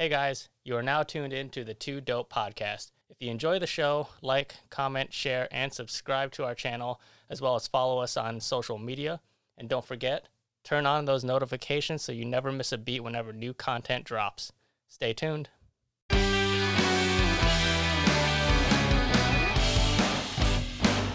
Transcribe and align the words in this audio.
Hey 0.00 0.08
guys, 0.08 0.48
you 0.64 0.74
are 0.76 0.82
now 0.82 1.02
tuned 1.02 1.34
in 1.34 1.50
to 1.50 1.62
the 1.62 1.74
Two 1.74 2.00
Dope 2.00 2.32
Podcast. 2.32 2.90
If 3.10 3.18
you 3.20 3.30
enjoy 3.30 3.58
the 3.58 3.66
show, 3.66 4.08
like, 4.22 4.54
comment, 4.70 5.12
share, 5.12 5.46
and 5.50 5.70
subscribe 5.74 6.32
to 6.32 6.44
our 6.46 6.54
channel, 6.54 7.02
as 7.28 7.42
well 7.42 7.54
as 7.54 7.66
follow 7.66 7.98
us 7.98 8.16
on 8.16 8.40
social 8.40 8.78
media. 8.78 9.20
And 9.58 9.68
don't 9.68 9.84
forget, 9.84 10.28
turn 10.64 10.86
on 10.86 11.04
those 11.04 11.22
notifications 11.22 12.00
so 12.00 12.12
you 12.12 12.24
never 12.24 12.50
miss 12.50 12.72
a 12.72 12.78
beat 12.78 13.00
whenever 13.00 13.34
new 13.34 13.52
content 13.52 14.06
drops. 14.06 14.52
Stay 14.88 15.12
tuned. 15.12 15.50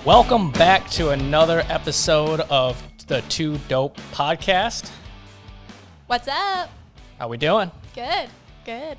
Welcome 0.05 0.51
back 0.51 0.91
to 0.91 1.09
another 1.09 1.63
episode 1.69 2.41
of 2.51 2.83
the 3.07 3.21
Two 3.29 3.57
Dope 3.67 3.97
Podcast. 4.11 4.91
What's 6.05 6.27
up? 6.27 6.69
How 7.17 7.27
we 7.27 7.37
doing? 7.37 7.71
Good. 7.95 8.29
Good. 8.65 8.97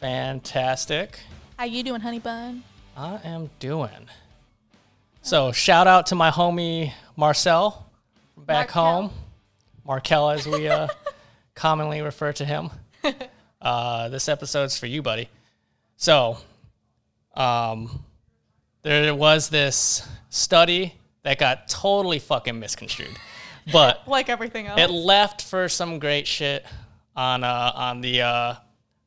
Fantastic. 0.00 1.20
How 1.58 1.64
you 1.64 1.82
doing, 1.82 2.00
honey 2.00 2.18
bun? 2.18 2.62
I 2.96 3.20
am 3.24 3.50
doing. 3.60 4.08
So 5.20 5.52
shout 5.52 5.86
out 5.86 6.06
to 6.06 6.14
my 6.14 6.30
homie 6.30 6.92
Marcel 7.16 7.86
from 8.34 8.44
back 8.44 8.74
Markel. 8.74 9.02
home. 9.02 9.10
Markel, 9.84 10.30
as 10.30 10.46
we 10.46 10.66
uh, 10.68 10.88
commonly 11.54 12.00
refer 12.02 12.32
to 12.32 12.44
him. 12.44 12.70
Uh, 13.60 14.08
this 14.08 14.28
episode's 14.28 14.76
for 14.76 14.86
you, 14.86 15.02
buddy. 15.02 15.28
So, 15.96 16.36
um, 17.36 18.02
there 18.82 19.14
was 19.14 19.50
this 19.50 20.04
study 20.30 20.94
that 21.22 21.38
got 21.38 21.68
totally 21.68 22.18
fucking 22.18 22.58
misconstrued, 22.58 23.16
but 23.72 24.02
Like 24.08 24.28
everything 24.28 24.66
else. 24.66 24.80
it 24.80 24.90
left 24.90 25.44
for 25.44 25.68
some 25.68 26.00
great 26.00 26.26
shit 26.26 26.66
on 27.14 27.44
uh, 27.44 27.70
on 27.72 28.00
the 28.00 28.22
uh, 28.22 28.54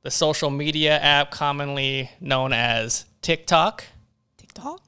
the 0.06 0.12
social 0.12 0.52
media 0.52 1.00
app 1.00 1.32
commonly 1.32 2.12
known 2.22 2.54
as 2.54 3.06
TikTok. 3.24 3.86
TikTok. 4.38 4.80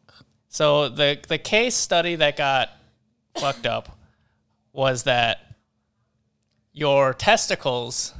So 0.47 0.89
the 0.89 1.17
the 1.27 1.39
case 1.39 1.73
study 1.73 2.17
that 2.17 2.37
got 2.37 2.69
fucked 3.35 3.65
up 3.65 3.97
was 4.73 5.03
that 5.03 5.39
your 6.71 7.15
testicles 7.15 8.13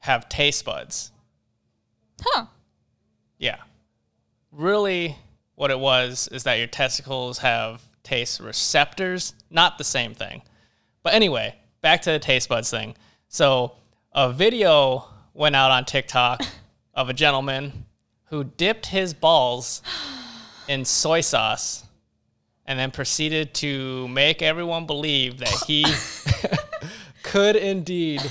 have 0.00 0.28
taste 0.28 0.66
buds. 0.66 1.10
Huh. 2.20 2.44
Yeah. 3.38 3.56
Really 4.52 5.16
what 5.54 5.70
it 5.70 5.78
was 5.80 6.28
is 6.32 6.42
that 6.42 6.58
your 6.58 6.66
testicles 6.66 7.38
have 7.38 7.80
taste 8.02 8.40
receptors, 8.40 9.32
not 9.48 9.78
the 9.78 9.84
same 9.84 10.12
thing. 10.12 10.42
But 11.02 11.14
anyway, 11.14 11.54
back 11.80 12.02
to 12.02 12.12
the 12.12 12.18
taste 12.18 12.50
buds 12.50 12.68
thing. 12.68 12.94
So, 13.28 13.72
a 14.12 14.30
video 14.30 15.08
went 15.36 15.54
out 15.54 15.70
on 15.70 15.84
TikTok 15.84 16.42
of 16.94 17.08
a 17.08 17.12
gentleman 17.12 17.84
who 18.26 18.42
dipped 18.42 18.86
his 18.86 19.14
balls 19.14 19.82
in 20.68 20.84
soy 20.84 21.20
sauce 21.20 21.84
and 22.64 22.78
then 22.78 22.90
proceeded 22.90 23.54
to 23.54 24.08
make 24.08 24.42
everyone 24.42 24.86
believe 24.86 25.38
that 25.38 25.48
he 25.66 25.84
could 27.22 27.56
indeed 27.56 28.22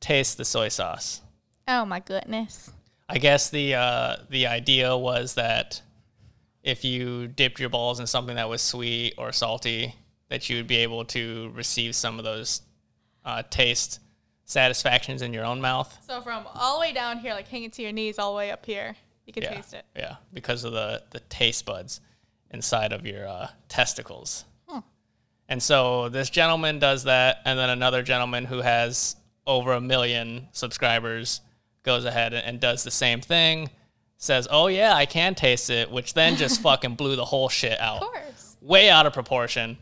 taste 0.00 0.36
the 0.36 0.44
soy 0.44 0.68
sauce. 0.68 1.20
Oh 1.68 1.84
my 1.84 2.00
goodness. 2.00 2.72
I 3.08 3.18
guess 3.18 3.50
the 3.50 3.74
uh, 3.74 4.16
the 4.30 4.46
idea 4.46 4.96
was 4.96 5.34
that 5.34 5.80
if 6.62 6.84
you 6.84 7.28
dipped 7.28 7.60
your 7.60 7.68
balls 7.68 8.00
in 8.00 8.06
something 8.06 8.36
that 8.36 8.48
was 8.48 8.62
sweet 8.62 9.14
or 9.18 9.30
salty, 9.30 9.94
that 10.30 10.48
you 10.48 10.56
would 10.56 10.66
be 10.66 10.78
able 10.78 11.04
to 11.04 11.52
receive 11.54 11.94
some 11.94 12.18
of 12.18 12.24
those 12.24 12.62
uh, 13.24 13.42
taste 13.50 14.00
satisfactions 14.44 15.22
in 15.22 15.32
your 15.32 15.44
own 15.44 15.60
mouth. 15.60 15.96
So 16.06 16.20
from 16.20 16.44
all 16.54 16.74
the 16.76 16.80
way 16.80 16.92
down 16.92 17.18
here, 17.18 17.32
like 17.34 17.48
hanging 17.48 17.70
to 17.72 17.82
your 17.82 17.92
knees, 17.92 18.18
all 18.18 18.32
the 18.32 18.36
way 18.38 18.50
up 18.50 18.64
here, 18.66 18.94
you 19.26 19.32
can 19.32 19.42
Yeah, 19.42 19.54
taste 19.54 19.74
it. 19.74 19.84
yeah, 19.96 20.16
because 20.32 20.64
of 20.64 20.72
the 20.72 21.02
the 21.10 21.20
taste 21.20 21.64
buds 21.64 22.00
inside 22.50 22.92
of 22.92 23.06
your 23.06 23.26
uh, 23.26 23.48
testicles. 23.68 24.44
And 25.46 25.62
so 25.62 26.08
this 26.08 26.30
gentleman 26.30 26.78
does 26.78 27.04
that, 27.04 27.42
and 27.44 27.58
then 27.58 27.68
another 27.68 28.02
gentleman 28.02 28.46
who 28.46 28.62
has 28.62 29.14
over 29.46 29.74
a 29.74 29.80
million 29.80 30.48
subscribers 30.52 31.42
goes 31.82 32.06
ahead 32.06 32.32
and, 32.32 32.46
and 32.46 32.60
does 32.60 32.82
the 32.82 32.90
same 32.90 33.20
thing. 33.20 33.68
Says, 34.16 34.48
"Oh 34.50 34.68
yeah, 34.68 34.94
I 34.94 35.04
can 35.04 35.34
taste 35.34 35.68
it," 35.68 35.90
which 35.90 36.14
then 36.14 36.36
just 36.36 36.62
fucking 36.62 36.94
blew 36.94 37.14
the 37.14 37.26
whole 37.26 37.50
shit 37.50 37.78
out 37.78 38.00
Of 38.02 38.08
course. 38.08 38.56
way 38.62 38.88
out 38.88 39.04
of 39.04 39.12
proportion. 39.12 39.76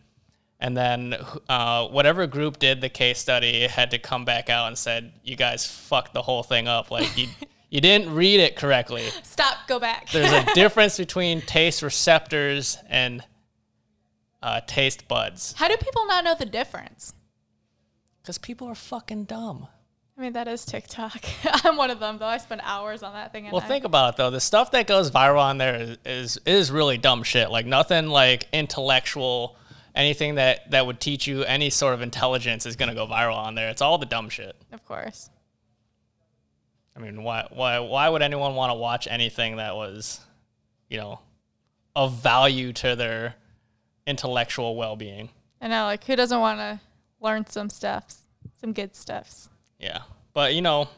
And 0.62 0.76
then 0.76 1.16
uh, 1.48 1.88
whatever 1.88 2.28
group 2.28 2.60
did 2.60 2.80
the 2.80 2.88
case 2.88 3.18
study 3.18 3.66
had 3.66 3.90
to 3.90 3.98
come 3.98 4.24
back 4.24 4.48
out 4.48 4.68
and 4.68 4.78
said, 4.78 5.12
"You 5.24 5.34
guys 5.34 5.66
fucked 5.66 6.14
the 6.14 6.22
whole 6.22 6.44
thing 6.44 6.68
up. 6.68 6.92
Like 6.92 7.18
you, 7.18 7.26
you 7.68 7.80
didn't 7.80 8.14
read 8.14 8.38
it 8.38 8.54
correctly. 8.54 9.02
Stop. 9.24 9.56
Go 9.66 9.80
back. 9.80 10.10
There's 10.10 10.30
a 10.30 10.46
difference 10.54 10.98
between 10.98 11.40
taste 11.40 11.82
receptors 11.82 12.78
and 12.88 13.24
uh, 14.40 14.60
taste 14.64 15.08
buds. 15.08 15.52
How 15.54 15.66
do 15.66 15.76
people 15.76 16.06
not 16.06 16.22
know 16.22 16.36
the 16.38 16.46
difference? 16.46 17.12
Because 18.22 18.38
people 18.38 18.68
are 18.68 18.76
fucking 18.76 19.24
dumb. 19.24 19.66
I 20.16 20.20
mean, 20.20 20.34
that 20.34 20.46
is 20.46 20.64
TikTok. 20.64 21.24
I'm 21.64 21.76
one 21.76 21.90
of 21.90 21.98
them, 21.98 22.18
though. 22.18 22.26
I 22.26 22.38
spend 22.38 22.60
hours 22.62 23.02
on 23.02 23.14
that 23.14 23.32
thing. 23.32 23.50
Well, 23.50 23.60
night. 23.60 23.66
think 23.66 23.84
about 23.84 24.14
it 24.14 24.16
though. 24.18 24.30
The 24.30 24.40
stuff 24.40 24.70
that 24.70 24.86
goes 24.86 25.10
viral 25.10 25.40
on 25.40 25.58
there 25.58 25.74
is, 25.74 25.98
is 26.04 26.40
is 26.46 26.70
really 26.70 26.98
dumb 26.98 27.24
shit. 27.24 27.50
Like 27.50 27.66
nothing 27.66 28.06
like 28.06 28.46
intellectual, 28.52 29.56
anything 29.94 30.36
that 30.36 30.70
that 30.70 30.86
would 30.86 31.00
teach 31.00 31.26
you 31.26 31.44
any 31.44 31.70
sort 31.70 31.94
of 31.94 32.02
intelligence 32.02 32.66
is 32.66 32.76
gonna 32.76 32.94
go 32.94 33.06
viral 33.06 33.36
on 33.36 33.54
there. 33.54 33.68
It's 33.70 33.82
all 33.82 33.98
the 33.98 34.06
dumb 34.06 34.28
shit. 34.28 34.56
Of 34.72 34.84
course. 34.84 35.30
I 36.96 37.00
mean, 37.00 37.22
why 37.22 37.46
why 37.50 37.78
why 37.78 38.08
would 38.08 38.22
anyone 38.22 38.54
want 38.54 38.70
to 38.70 38.74
watch 38.74 39.08
anything 39.10 39.56
that 39.56 39.74
was, 39.74 40.20
you 40.88 40.98
know, 40.98 41.20
of 41.96 42.14
value 42.22 42.72
to 42.74 42.96
their 42.96 43.34
intellectual 44.06 44.76
well-being? 44.76 45.30
I 45.60 45.68
know. 45.68 45.84
Like, 45.84 46.04
who 46.04 46.16
doesn't 46.16 46.40
want 46.40 46.58
to 46.58 46.80
learn 47.20 47.46
some 47.46 47.70
stuffs, 47.70 48.26
some 48.60 48.72
good 48.72 48.96
stuffs? 48.96 49.48
Yeah. 49.78 50.00
But, 50.34 50.54
you 50.54 50.62
know, 50.62 50.88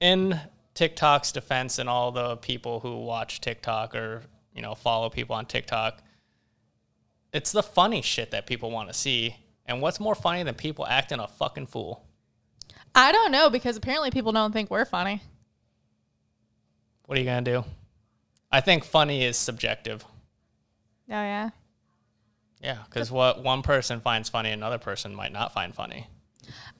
in 0.00 0.38
TikTok's 0.74 1.32
defense 1.32 1.78
and 1.78 1.88
all 1.88 2.12
the 2.12 2.36
people 2.36 2.80
who 2.80 3.04
watch 3.04 3.40
TikTok 3.40 3.94
or, 3.94 4.22
you 4.54 4.62
know, 4.62 4.74
follow 4.74 5.10
people 5.10 5.34
on 5.34 5.46
TikTok, 5.46 6.02
it's 7.32 7.52
the 7.52 7.62
funny 7.62 8.02
shit 8.02 8.30
that 8.30 8.46
people 8.46 8.70
want 8.70 8.88
to 8.88 8.94
see. 8.94 9.36
And 9.66 9.80
what's 9.80 10.00
more 10.00 10.14
funny 10.14 10.42
than 10.42 10.54
people 10.54 10.86
acting 10.86 11.20
a 11.20 11.28
fucking 11.28 11.66
fool? 11.66 12.04
I 12.94 13.12
don't 13.12 13.30
know 13.30 13.50
because 13.50 13.76
apparently 13.76 14.10
people 14.10 14.32
don't 14.32 14.52
think 14.52 14.70
we're 14.70 14.84
funny. 14.84 15.22
What 17.06 17.16
are 17.16 17.20
you 17.20 17.26
going 17.26 17.44
to 17.44 17.50
do? 17.50 17.64
I 18.50 18.60
think 18.60 18.84
funny 18.84 19.24
is 19.24 19.36
subjective. 19.36 20.04
Oh 21.08 21.22
yeah. 21.22 21.50
Yeah, 22.62 22.78
because 22.84 23.10
what 23.10 23.42
one 23.42 23.62
person 23.62 24.00
finds 24.00 24.28
funny, 24.28 24.50
another 24.50 24.78
person 24.78 25.14
might 25.14 25.32
not 25.32 25.52
find 25.52 25.74
funny. 25.74 26.08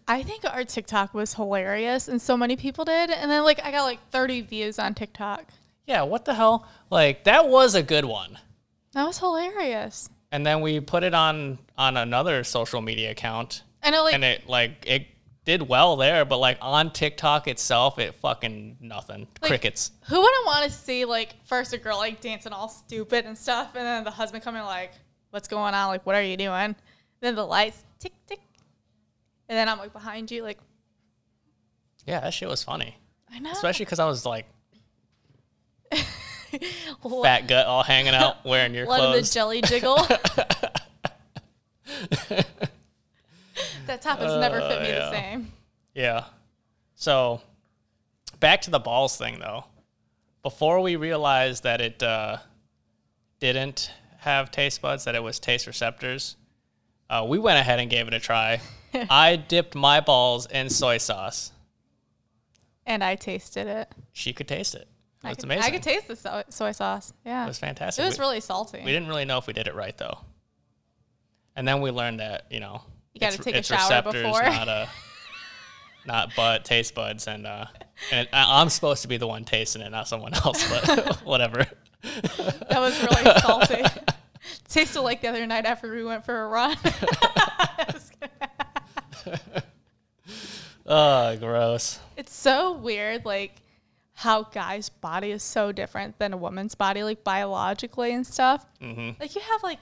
I 0.07 0.23
think 0.23 0.45
our 0.45 0.65
TikTok 0.65 1.15
was 1.15 1.35
hilarious, 1.35 2.09
and 2.09 2.21
so 2.21 2.37
many 2.37 2.57
people 2.57 2.85
did. 2.85 3.11
And 3.11 3.31
then 3.31 3.45
like 3.45 3.65
I 3.65 3.71
got 3.71 3.85
like 3.85 4.01
30 4.11 4.43
views 4.43 4.79
on 4.79 4.95
TikTok. 4.95 5.47
Yeah, 5.87 6.03
what 6.03 6.25
the 6.25 6.35
hell? 6.35 6.69
Like 6.91 7.25
that 7.25 7.49
was 7.49 7.75
a 7.75 7.83
good 7.83 8.05
one. 8.05 8.39
That 8.93 9.07
was 9.07 9.19
hilarious. 9.19 10.11
And 10.33 10.47
then 10.47 10.61
we 10.61 10.81
put 10.81 11.03
it 11.03 11.15
on 11.15 11.59
on 11.77 11.97
another 11.97 12.45
social 12.45 12.81
media 12.81 13.11
account 13.11 13.63
I 13.83 13.91
know, 13.91 14.05
like 14.05 14.15
and 14.15 14.25
it 14.25 14.49
like 14.49 14.85
it 14.87 15.07
did 15.45 15.63
well 15.63 15.97
there, 15.97 16.25
but 16.25 16.37
like 16.39 16.59
on 16.61 16.93
TikTok 16.93 17.49
itself, 17.49 17.99
it 17.99 18.15
fucking 18.17 18.77
nothing. 18.81 19.27
Like- 19.43 19.51
Crickets. 19.51 19.91
who 20.09 20.21
wouldn't 20.21 20.47
want 20.47 20.71
to 20.71 20.71
see 20.71 21.05
like 21.05 21.35
first 21.47 21.73
a 21.73 21.79
girl 21.79 21.97
like 21.99 22.21
dancing 22.21 22.53
all 22.53 22.69
stupid 22.69 23.25
and 23.25 23.37
stuff, 23.37 23.75
and 23.75 23.85
then 23.87 24.05
the 24.05 24.11
husband 24.11 24.45
coming 24.45 24.63
like, 24.63 24.93
"What's 25.31 25.49
going 25.49 25.75
on? 25.75 25.89
Like, 25.89 26.05
what 26.07 26.15
are 26.15 26.23
you 26.23 26.37
doing?" 26.37 26.77
Then 27.21 27.35
the 27.35 27.45
lights 27.45 27.83
tick 27.99 28.13
tick, 28.27 28.41
and 29.49 29.59
then 29.59 29.69
I'm 29.69 29.79
like 29.79 29.93
behind 29.93 30.31
you, 30.31 30.43
like, 30.43 30.59
Yeah, 32.07 32.21
that 32.21 32.33
shit 32.35 32.49
was 32.49 32.63
funny. 32.63 32.97
I 33.33 33.39
know. 33.41 33.51
Especially 33.53 33.85
because 33.87 33.99
I 33.99 34.07
was 34.07 34.25
like 34.27 34.47
fat 37.23 37.47
gut 37.47 37.67
all 37.67 37.83
hanging 37.83 38.15
out 38.15 38.37
wearing 38.45 38.75
your 38.75 38.87
Let 38.87 39.15
the 39.15 39.23
jelly 39.23 39.63
jiggle. 39.63 39.97
that 43.87 44.03
top 44.03 44.19
has 44.19 44.39
never 44.41 44.61
fit 44.61 44.83
me 44.83 44.89
yeah. 44.89 44.99
the 44.99 45.11
same. 45.11 45.53
Yeah. 45.95 46.25
So 46.95 47.41
back 48.39 48.63
to 48.63 48.71
the 48.71 48.79
balls 48.79 49.17
thing 49.17 49.39
though. 49.39 49.65
Before 50.43 50.81
we 50.81 50.97
realized 50.97 51.65
that 51.65 51.81
it 51.81 52.03
uh, 52.03 52.39
didn't 53.41 53.91
have 54.19 54.51
taste 54.51 54.81
buds, 54.81 55.05
that 55.05 55.15
it 55.15 55.23
was 55.23 55.39
taste 55.39 55.67
receptors, 55.67 56.37
uh, 57.11 57.27
we 57.29 57.39
went 57.39 57.59
ahead 57.59 57.79
and 57.79 57.91
gave 57.91 58.09
it 58.09 58.15
a 58.15 58.21
try. 58.21 58.61
I 58.95 59.37
dipped 59.37 59.75
my 59.75 60.01
balls 60.01 60.47
in 60.47 60.71
soy 60.71 60.99
sauce. 60.99 61.53
And 62.87 63.05
I 63.05 63.15
tasted 63.15 63.67
it. 63.67 63.93
She 64.13 64.33
could 64.33 64.49
taste 64.49 64.75
it. 64.75 64.89
I 65.23 65.31
It's 65.33 65.37
could, 65.37 65.45
amazing. 65.45 65.65
I 65.65 65.71
could 65.71 65.83
taste 65.83 66.09
the 66.09 66.17
soy, 66.17 66.43
soy 66.49 66.73
sauce. 66.73 67.13
Yeah. 67.27 67.45
It 67.45 67.49
was 67.49 67.59
fantastic. 67.59 68.03
It 68.03 68.07
was 68.09 68.19
we, 68.19 68.23
really 68.23 68.41
salty. 68.41 68.79
we 68.85 68.91
didn't 68.93 69.09
really 69.09 69.25
know 69.27 69.39
if 69.39 69.47
we 69.47 69.53
did 69.53 69.67
it 69.69 69.75
right 69.75 69.97
though. 69.99 70.19
And 71.57 71.67
then 71.69 71.81
we 71.83 71.91
learned 71.91 72.21
that 72.21 72.47
you 72.51 72.61
know 72.61 72.83
You 73.13 73.21
gotta 73.21 73.35
it's- 73.35 73.45
take 73.45 73.55
a 73.57 73.63
shower 73.63 73.81
receptors, 73.81 74.23
before. 74.23 74.43
not 74.43 74.69
a 74.69 74.89
not 76.07 76.35
butt, 76.35 76.65
taste 76.65 76.95
buds, 76.95 77.27
and 77.29 77.47
uh, 77.47 77.67
and 78.11 78.29
I- 78.33 78.61
I'm 78.63 78.71
supposed 78.71 79.03
to 79.03 79.09
be 79.09 79.19
the 79.19 79.27
one 79.27 79.45
tasting 79.45 79.83
it, 79.83 79.91
not 79.91 80.09
someone 80.09 80.33
else. 80.33 80.67
But 80.71 81.17
whatever. 81.25 81.67
That 82.03 82.79
was 82.79 82.99
really 83.03 83.41
salty. 83.41 83.83
Tasted 84.71 85.03
like 85.03 85.21
the 85.21 85.29
other 85.29 85.47
night 85.47 85.67
after 85.67 85.95
we 85.95 86.03
went 86.03 86.25
for 86.25 86.45
a 86.45 86.49
run. 86.49 86.75
Oh, 90.87 91.37
gross. 91.37 92.01
it's 92.17 92.35
so 92.35 92.73
weird, 92.73 93.25
like 93.25 93.60
how 94.21 94.43
guys' 94.43 94.91
body 94.91 95.31
is 95.31 95.43
so 95.43 95.73
different 95.73 96.19
than 96.19 96.35
a 96.35 96.37
woman's 96.37 96.75
body, 96.75 97.03
like 97.03 97.25
biologically 97.25 98.13
and 98.13 98.27
stuff. 98.27 98.67
hmm 98.79 99.13
Like 99.19 99.35
you 99.35 99.41
have 99.41 99.63
like 99.63 99.79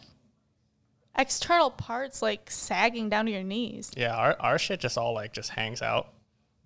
external 1.16 1.70
parts 1.70 2.22
like 2.22 2.48
sagging 2.48 3.08
down 3.08 3.26
to 3.26 3.32
your 3.32 3.42
knees. 3.42 3.90
Yeah, 3.96 4.14
our 4.14 4.36
our 4.38 4.56
shit 4.56 4.78
just 4.78 4.96
all 4.96 5.12
like 5.12 5.32
just 5.32 5.50
hangs 5.50 5.82
out, 5.82 6.12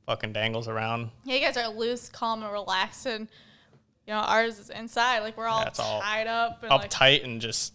fucking 0.05 0.35
dangles 0.35 0.69
around. 0.69 1.13
Yeah, 1.25 1.37
you 1.37 1.41
guys 1.41 1.57
are 1.57 1.67
loose, 1.69 2.11
calm, 2.11 2.43
and 2.43 2.53
relaxed, 2.53 3.07
and 3.07 3.27
you 4.07 4.13
know 4.13 4.21
ours 4.21 4.59
is 4.59 4.69
inside. 4.69 5.21
Like 5.21 5.39
we're 5.39 5.47
all, 5.47 5.63
Yeah, 5.63 5.71
all 5.83 6.03
tied 6.03 6.27
up, 6.27 6.63
and 6.63 6.71
like 6.71 6.91
uptight 6.91 7.25
and 7.25 7.41
just 7.41 7.75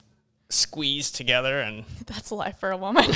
squeezed 0.49 1.15
together, 1.15 1.59
and 1.59 1.85
that's 2.05 2.31
life 2.31 2.59
for 2.59 2.69
a 2.69 2.77
woman. 2.77 3.09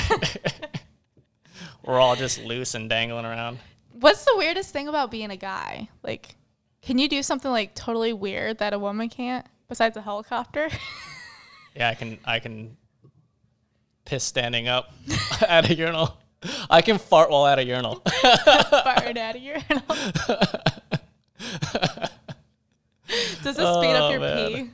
we're 1.86 2.00
all 2.00 2.16
just 2.16 2.42
loose 2.42 2.74
and 2.74 2.90
dangling 2.90 3.24
around. 3.24 3.60
What's 3.92 4.24
the 4.24 4.34
weirdest 4.36 4.72
thing 4.72 4.88
about 4.88 5.12
being 5.12 5.30
a 5.30 5.36
guy? 5.36 5.88
Like, 6.02 6.34
can 6.82 6.98
you 6.98 7.08
do 7.08 7.22
something 7.22 7.50
like 7.50 7.74
totally 7.74 8.12
weird 8.12 8.58
that 8.58 8.72
a 8.74 8.78
woman 8.78 9.08
can't 9.08 9.46
besides 9.68 9.96
a 9.96 10.02
helicopter? 10.02 10.68
Yeah, 11.74 11.88
I 11.88 11.94
can 11.94 12.18
I 12.26 12.38
can 12.38 12.76
piss 14.04 14.24
standing 14.24 14.68
up 14.68 14.92
at 15.48 15.70
a 15.70 15.74
urinal. 15.74 16.18
I 16.68 16.82
can 16.82 16.98
fart 16.98 17.30
while 17.30 17.46
at 17.46 17.58
a 17.58 17.64
urinal. 17.64 17.94
Fired 18.04 19.16
at 19.16 19.36
of 19.36 19.40
urinal. 19.42 19.80
Does 23.42 23.58
it 23.58 23.66
speed 23.74 23.94
Oh, 23.96 24.04
up 24.06 24.10
your 24.10 24.20
man. 24.20 24.52
pee? 24.66 24.70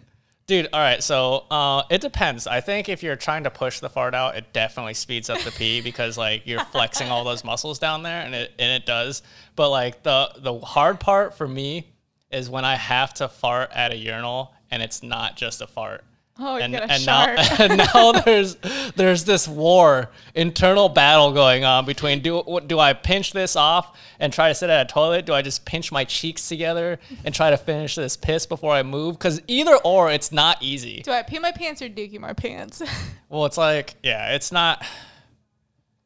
Dude, 0.49 0.69
all 0.73 0.81
right, 0.81 1.03
so 1.03 1.45
uh, 1.51 1.83
it 1.91 2.01
depends. 2.01 2.47
I 2.49 2.61
think 2.63 2.89
if 2.89 3.03
you're 3.03 3.15
trying 3.15 3.45
to 3.45 3.51
push 3.51 3.79
the 3.81 3.89
fart 3.91 4.15
out, 4.15 4.35
it 4.37 4.53
definitely 4.53 4.95
speeds 4.95 5.29
up 5.31 5.39
the 5.43 5.51
pee 5.53 5.81
because 5.83 6.17
like 6.19 6.47
you're 6.47 6.65
flexing 6.65 7.11
all 7.11 7.23
those 7.23 7.45
muscles 7.45 7.79
down 7.79 8.03
there, 8.03 8.23
and 8.23 8.35
it 8.35 8.53
and 8.59 8.73
it 8.73 8.87
does. 8.87 9.23
But 9.57 9.71
like 9.71 10.03
the 10.03 10.31
the 10.39 10.59
hard 10.59 10.99
part 11.01 11.37
for 11.37 11.47
me 11.47 11.93
is 12.31 12.51
when 12.51 12.65
I 12.65 12.77
have 12.77 13.15
to 13.15 13.29
fart 13.29 13.71
at 13.75 13.93
a 13.93 13.97
urinal, 13.97 14.53
and 14.71 14.83
it's 14.83 15.03
not 15.03 15.37
just 15.37 15.61
a 15.61 15.67
fart. 15.67 16.05
Oh, 16.41 16.55
and, 16.57 16.73
and 16.77 17.05
now, 17.05 17.25
and 17.59 17.79
now 17.79 18.13
there's 18.25 18.55
there's 18.95 19.25
this 19.25 19.49
war 19.49 20.11
internal 20.37 20.89
battle 20.89 21.33
going 21.33 21.65
on 21.65 21.85
between 21.85 22.21
do 22.21 22.39
what- 22.39 22.69
do 22.69 22.79
I 22.79 22.93
pinch 22.93 23.33
this 23.33 23.57
off 23.57 23.99
and 24.21 24.33
try 24.33 24.49
to 24.49 24.55
sit 24.55 24.71
at 24.71 24.89
a 24.89 24.93
toilet? 24.93 25.27
Do 25.27 25.33
I 25.35 25.43
just 25.43 25.65
pinch 25.65 25.91
my 25.91 26.05
cheeks 26.05 26.47
together 26.49 27.01
and 27.25 27.35
try 27.35 27.51
to 27.51 27.57
finish 27.57 27.97
this 27.97 28.17
piss 28.17 28.47
before 28.47 28.73
I 28.73 28.85
move? 28.85 29.19
Because 29.19 29.43
either 29.49 29.75
or, 29.79 30.13
it's 30.13 30.31
not 30.31 30.63
easy. 30.63 31.01
do 31.03 31.11
I 31.11 31.23
pee 31.25 31.41
my 31.41 31.51
pants 31.51 31.83
or 31.83 31.89
dookie 31.89 32.21
my 32.21 32.33
pants? 32.35 32.83
Well, 33.31 33.45
it's 33.45 33.59
like 33.59 33.97
yeah, 34.03 34.35
it's 34.35 34.51
not. 34.53 34.83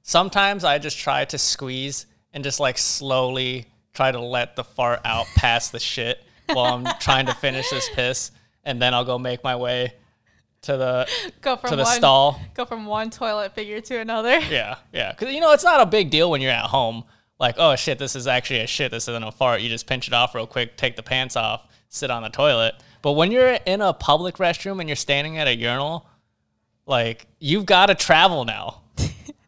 Sometimes 0.02 0.64
I 0.64 0.78
just 0.78 0.98
try 0.98 1.24
to 1.26 1.38
squeeze 1.38 2.06
and 2.32 2.42
just 2.42 2.58
like 2.58 2.78
slowly 2.78 3.66
try 3.94 4.10
to 4.10 4.20
let 4.20 4.56
the 4.56 4.64
fart 4.64 5.00
out 5.04 5.26
past 5.36 5.72
the 5.72 5.80
shit 5.80 6.22
while 6.46 6.74
I'm 6.74 6.86
trying 7.00 7.26
to 7.26 7.34
finish 7.34 7.70
this 7.70 7.88
piss, 7.94 8.30
and 8.64 8.80
then 8.80 8.94
I'll 8.94 9.04
go 9.04 9.18
make 9.18 9.42
my 9.44 9.56
way 9.56 9.94
to 10.62 10.76
the 10.76 11.08
go 11.40 11.56
from 11.56 11.70
to 11.70 11.76
the 11.76 11.82
one 11.82 11.96
stall. 11.96 12.40
go 12.54 12.64
from 12.64 12.86
one 12.86 13.10
toilet 13.10 13.54
figure 13.54 13.80
to 13.80 13.98
another. 13.98 14.40
Yeah, 14.50 14.76
yeah. 14.92 15.12
Because 15.12 15.34
you 15.34 15.40
know 15.40 15.52
it's 15.52 15.64
not 15.64 15.80
a 15.80 15.86
big 15.86 16.10
deal 16.10 16.30
when 16.30 16.40
you're 16.40 16.52
at 16.52 16.66
home. 16.66 17.04
Like, 17.38 17.56
oh 17.58 17.74
shit, 17.74 17.98
this 17.98 18.14
is 18.14 18.26
actually 18.26 18.60
a 18.60 18.66
shit. 18.66 18.90
This 18.92 19.08
isn't 19.08 19.24
a 19.24 19.32
fart. 19.32 19.62
You 19.62 19.68
just 19.68 19.86
pinch 19.86 20.06
it 20.06 20.14
off 20.14 20.34
real 20.34 20.46
quick, 20.46 20.76
take 20.76 20.94
the 20.94 21.02
pants 21.02 21.34
off, 21.34 21.66
sit 21.88 22.10
on 22.10 22.22
the 22.22 22.28
toilet. 22.28 22.74
But 23.02 23.12
when 23.12 23.32
you're 23.32 23.58
in 23.66 23.80
a 23.80 23.92
public 23.92 24.36
restroom 24.36 24.78
and 24.78 24.88
you're 24.88 24.94
standing 24.96 25.38
at 25.38 25.48
a 25.48 25.56
urinal, 25.56 26.06
like 26.86 27.26
you've 27.40 27.66
got 27.66 27.86
to 27.86 27.94
travel 27.96 28.44
now. 28.44 28.82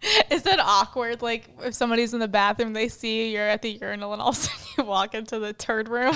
Is 0.31 0.43
that 0.43 0.61
awkward? 0.61 1.23
Like 1.23 1.49
if 1.61 1.75
somebody's 1.75 2.15
in 2.15 2.21
the 2.21 2.29
bathroom, 2.29 2.73
they 2.73 2.89
see 2.89 3.33
you're 3.33 3.49
at 3.49 3.63
the 3.63 3.71
urinal, 3.71 4.13
and 4.13 4.21
all 4.21 4.31
of 4.31 4.37
a 4.37 4.39
sudden 4.41 4.67
you 4.79 4.85
walk 4.85 5.15
into 5.15 5.39
the 5.39 5.53
turd 5.53 5.89
room. 5.89 6.15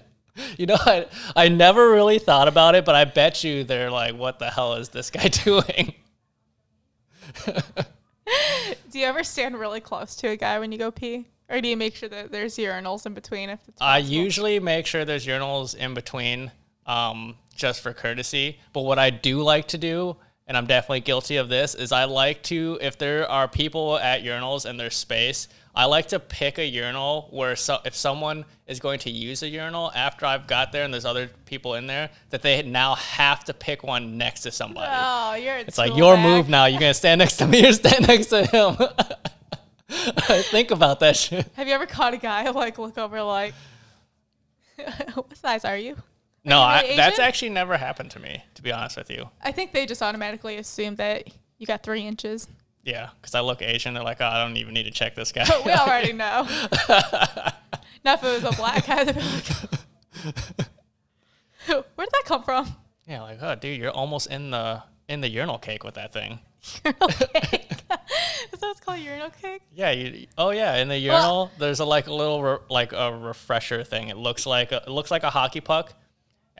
you 0.58 0.66
know, 0.66 0.76
I 0.78 1.06
I 1.36 1.48
never 1.48 1.90
really 1.90 2.18
thought 2.18 2.48
about 2.48 2.74
it, 2.74 2.84
but 2.84 2.94
I 2.94 3.04
bet 3.04 3.44
you 3.44 3.64
they're 3.64 3.90
like, 3.90 4.16
what 4.16 4.38
the 4.38 4.50
hell 4.50 4.74
is 4.74 4.90
this 4.90 5.10
guy 5.10 5.28
doing? 5.28 5.94
do 8.90 8.98
you 8.98 9.06
ever 9.06 9.22
stand 9.22 9.58
really 9.58 9.80
close 9.80 10.16
to 10.16 10.28
a 10.28 10.36
guy 10.36 10.58
when 10.58 10.72
you 10.72 10.78
go 10.78 10.90
pee, 10.90 11.28
or 11.48 11.60
do 11.60 11.68
you 11.68 11.76
make 11.76 11.94
sure 11.94 12.08
that 12.08 12.32
there's 12.32 12.56
urinals 12.56 13.06
in 13.06 13.14
between? 13.14 13.50
If 13.50 13.60
it's 13.68 13.80
I 13.80 13.98
usually 13.98 14.58
make 14.58 14.86
sure 14.86 15.04
there's 15.04 15.26
urinals 15.26 15.76
in 15.76 15.94
between, 15.94 16.50
um, 16.86 17.36
just 17.54 17.80
for 17.80 17.92
courtesy. 17.92 18.58
But 18.72 18.82
what 18.82 18.98
I 18.98 19.10
do 19.10 19.42
like 19.42 19.68
to 19.68 19.78
do, 19.78 20.16
and 20.50 20.56
I'm 20.56 20.66
definitely 20.66 20.98
guilty 20.98 21.36
of 21.36 21.48
this, 21.48 21.76
is 21.76 21.92
I 21.92 22.06
like 22.06 22.42
to, 22.44 22.76
if 22.82 22.98
there 22.98 23.30
are 23.30 23.46
people 23.46 23.96
at 23.98 24.24
urinals 24.24 24.68
and 24.68 24.80
there's 24.80 24.96
space, 24.96 25.46
I 25.76 25.84
like 25.84 26.08
to 26.08 26.18
pick 26.18 26.58
a 26.58 26.66
urinal 26.66 27.28
where 27.30 27.54
so, 27.54 27.78
if 27.84 27.94
someone 27.94 28.44
is 28.66 28.80
going 28.80 28.98
to 29.00 29.10
use 29.12 29.44
a 29.44 29.48
urinal 29.48 29.92
after 29.94 30.26
I've 30.26 30.48
got 30.48 30.72
there 30.72 30.82
and 30.82 30.92
there's 30.92 31.04
other 31.04 31.30
people 31.46 31.76
in 31.76 31.86
there, 31.86 32.10
that 32.30 32.42
they 32.42 32.60
now 32.62 32.96
have 32.96 33.44
to 33.44 33.54
pick 33.54 33.84
one 33.84 34.18
next 34.18 34.40
to 34.40 34.50
somebody. 34.50 34.88
Oh, 34.90 35.34
you're. 35.34 35.58
It's 35.58 35.78
like 35.78 35.96
your 35.96 36.16
move 36.16 36.48
now. 36.48 36.64
You're 36.64 36.80
gonna 36.80 36.94
stand 36.94 37.20
next 37.20 37.36
to 37.36 37.46
me 37.46 37.64
or 37.68 37.72
stand 37.72 38.08
next 38.08 38.26
to 38.26 38.44
him. 38.44 38.76
Think 40.50 40.72
about 40.72 40.98
that 40.98 41.14
shit. 41.14 41.48
Have 41.54 41.68
you 41.68 41.74
ever 41.74 41.86
caught 41.86 42.12
a 42.12 42.16
guy 42.16 42.50
like 42.50 42.76
look 42.76 42.98
over 42.98 43.22
like, 43.22 43.54
what 45.14 45.36
size 45.36 45.64
are 45.64 45.78
you? 45.78 45.96
No, 46.44 46.58
I, 46.60 46.94
that's 46.96 47.18
actually 47.18 47.50
never 47.50 47.76
happened 47.76 48.10
to 48.12 48.18
me, 48.18 48.42
to 48.54 48.62
be 48.62 48.72
honest 48.72 48.96
with 48.96 49.10
you. 49.10 49.28
I 49.42 49.52
think 49.52 49.72
they 49.72 49.84
just 49.84 50.02
automatically 50.02 50.56
assume 50.56 50.96
that 50.96 51.28
you 51.58 51.66
got 51.66 51.82
three 51.82 52.06
inches. 52.06 52.48
Yeah, 52.82 53.10
because 53.20 53.34
I 53.34 53.40
look 53.40 53.60
Asian. 53.60 53.92
They're 53.92 54.02
like, 54.02 54.20
oh, 54.20 54.26
I 54.26 54.42
don't 54.42 54.56
even 54.56 54.72
need 54.72 54.84
to 54.84 54.90
check 54.90 55.14
this 55.14 55.32
guy. 55.32 55.44
But 55.46 55.64
we 55.64 55.70
already 55.72 56.12
know. 56.14 56.48
Not 58.04 58.18
if 58.18 58.24
it 58.24 58.42
was 58.42 58.44
a 58.44 58.52
black 58.56 58.86
guy. 58.86 59.04
They'd 59.04 59.14
be 59.14 59.20
like, 59.20 60.66
Where 61.94 62.06
did 62.06 62.12
that 62.12 62.22
come 62.24 62.42
from? 62.42 62.74
yeah, 63.06 63.22
like, 63.22 63.38
oh, 63.42 63.54
dude, 63.54 63.78
you're 63.78 63.90
almost 63.90 64.28
in 64.28 64.50
the 64.50 64.82
in 65.08 65.20
the 65.20 65.28
urinal 65.28 65.58
cake 65.58 65.84
with 65.84 65.94
that 65.94 66.12
thing. 66.12 66.38
Urinal 66.84 67.08
cake. 67.08 67.70
Is 68.52 68.58
that 68.58 68.66
what's 68.66 68.80
called 68.80 69.00
urinal 69.00 69.30
cake? 69.30 69.62
Yeah, 69.74 69.90
you. 69.90 70.26
Oh 70.38 70.50
yeah, 70.50 70.76
in 70.76 70.88
the 70.88 70.96
urinal, 70.98 71.50
there's 71.58 71.80
a 71.80 71.84
like 71.84 72.06
a 72.06 72.14
little 72.14 72.42
re, 72.42 72.56
like 72.70 72.92
a 72.92 73.12
refresher 73.14 73.84
thing. 73.84 74.08
It 74.08 74.16
looks 74.16 74.46
like 74.46 74.72
a, 74.72 74.78
it 74.86 74.88
looks 74.88 75.10
like 75.10 75.22
a 75.22 75.30
hockey 75.30 75.60
puck, 75.60 75.92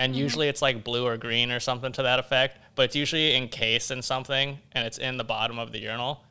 and 0.00 0.14
mm-hmm. 0.14 0.23
usually 0.23 0.49
it's 0.49 0.62
like 0.62 0.83
blue 0.83 1.07
or 1.07 1.19
green 1.19 1.52
or 1.52 1.61
something 1.61 1.92
to 1.92 2.02
that 2.02 2.19
effect. 2.19 2.59
But 2.75 2.87
it's 2.87 2.97
usually 2.97 3.37
encased 3.37 3.90
in 3.90 4.00
something, 4.00 4.59
and 4.73 4.87
it's 4.87 4.97
in 4.97 5.19
the 5.19 5.25
bottom 5.25 5.59
of 5.59 5.73
the 5.73 5.78
urinal. 5.78 6.25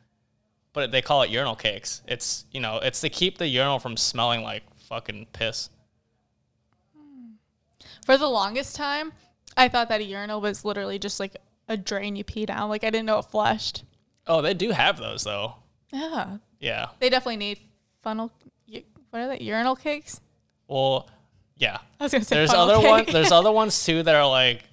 But 0.73 0.91
they 0.91 1.03
call 1.03 1.21
it 1.21 1.29
urinal 1.29 1.55
cakes. 1.55 2.01
It's 2.07 2.45
you 2.51 2.59
know 2.59 2.79
it's 2.79 2.99
to 3.01 3.09
keep 3.09 3.38
the 3.38 3.47
urinal 3.47 3.79
from 3.79 3.95
smelling 3.95 4.41
like 4.41 4.63
fucking 4.88 5.27
piss. 5.33 5.69
Hmm. 6.97 7.33
For 8.05 8.17
the 8.17 8.27
longest 8.27 8.75
time, 8.75 9.13
I 9.55 9.69
thought 9.69 9.88
that 9.89 10.01
a 10.01 10.03
urinal 10.03 10.41
was 10.41 10.65
literally 10.65 10.97
just 10.97 11.19
like 11.19 11.38
a 11.67 11.77
drain 11.77 12.15
you 12.15 12.23
pee 12.23 12.47
down. 12.47 12.69
Like 12.69 12.83
I 12.83 12.89
didn't 12.89 13.05
know 13.05 13.19
it 13.19 13.25
flushed. 13.25 13.83
Oh, 14.25 14.41
they 14.41 14.55
do 14.55 14.71
have 14.71 14.97
those 14.97 15.23
though. 15.23 15.55
Yeah, 15.93 16.38
Yeah. 16.59 16.88
they 16.99 17.09
definitely 17.09 17.38
need 17.38 17.59
funnel. 18.01 18.31
What 19.11 19.21
are 19.21 19.27
they? 19.27 19.43
Urinal 19.43 19.75
cakes? 19.75 20.21
Well, 20.67 21.09
yeah. 21.60 21.78
I 22.00 22.04
was 22.06 22.12
gonna 22.12 22.24
say 22.25 22.36
There's 22.38 22.51
other 22.54 22.80
ones. 22.80 23.12
There's 23.12 23.32
other 23.32 23.51
ones 23.51 23.86
too 23.86 24.01
that 24.04 24.16
are 24.16 24.28
like, 24.28 24.63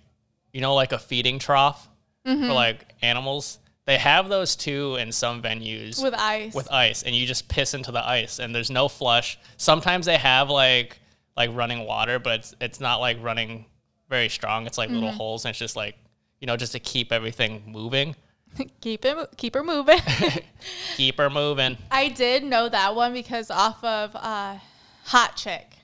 you 0.52 0.60
know, 0.62 0.74
like 0.74 0.92
a 0.92 0.98
feeding 0.98 1.38
trough 1.38 1.88
Mm-hmm. 2.26 2.46
for 2.48 2.54
like 2.54 2.92
animals. 3.02 3.58
They 3.84 3.98
have 3.98 4.28
those 4.28 4.56
too 4.56 4.96
in 4.96 5.12
some 5.12 5.42
venues 5.42 6.02
with 6.02 6.12
ice. 6.14 6.52
with 6.54 6.68
ice, 6.72 7.04
and 7.04 7.14
you 7.14 7.24
just 7.24 7.46
piss 7.48 7.72
into 7.74 7.92
the 7.92 8.04
ice, 8.04 8.40
and 8.40 8.52
there's 8.52 8.68
no 8.70 8.88
flush. 8.88 9.38
Sometimes 9.58 10.06
they 10.06 10.16
have 10.16 10.50
like 10.50 10.98
like 11.36 11.50
running 11.54 11.86
water, 11.86 12.18
but 12.18 12.40
it's 12.40 12.54
it's 12.60 12.80
not 12.80 12.96
like 12.96 13.22
running 13.22 13.66
very 14.08 14.28
strong. 14.28 14.66
It's 14.66 14.76
like 14.78 14.90
little 14.90 15.10
Mm-hmm. 15.10 15.16
holes, 15.18 15.44
and 15.44 15.50
it's 15.50 15.58
just 15.60 15.76
like 15.76 15.94
you 16.40 16.48
know 16.48 16.56
just 16.56 16.72
to 16.72 16.80
keep 16.80 17.12
everything 17.12 17.62
moving, 17.68 18.16
keep 18.80 19.04
it, 19.04 19.16
keep 19.36 19.54
her 19.54 19.62
moving. 19.62 20.00
keep 20.96 21.18
her 21.18 21.30
moving. 21.30 21.76
I 21.92 22.08
did 22.08 22.42
know 22.42 22.68
that 22.68 22.96
one 22.96 23.12
because 23.12 23.52
off 23.52 23.84
of 23.84 24.16
uh, 24.16 24.56
Hot 25.04 25.36
Chick. 25.36 25.75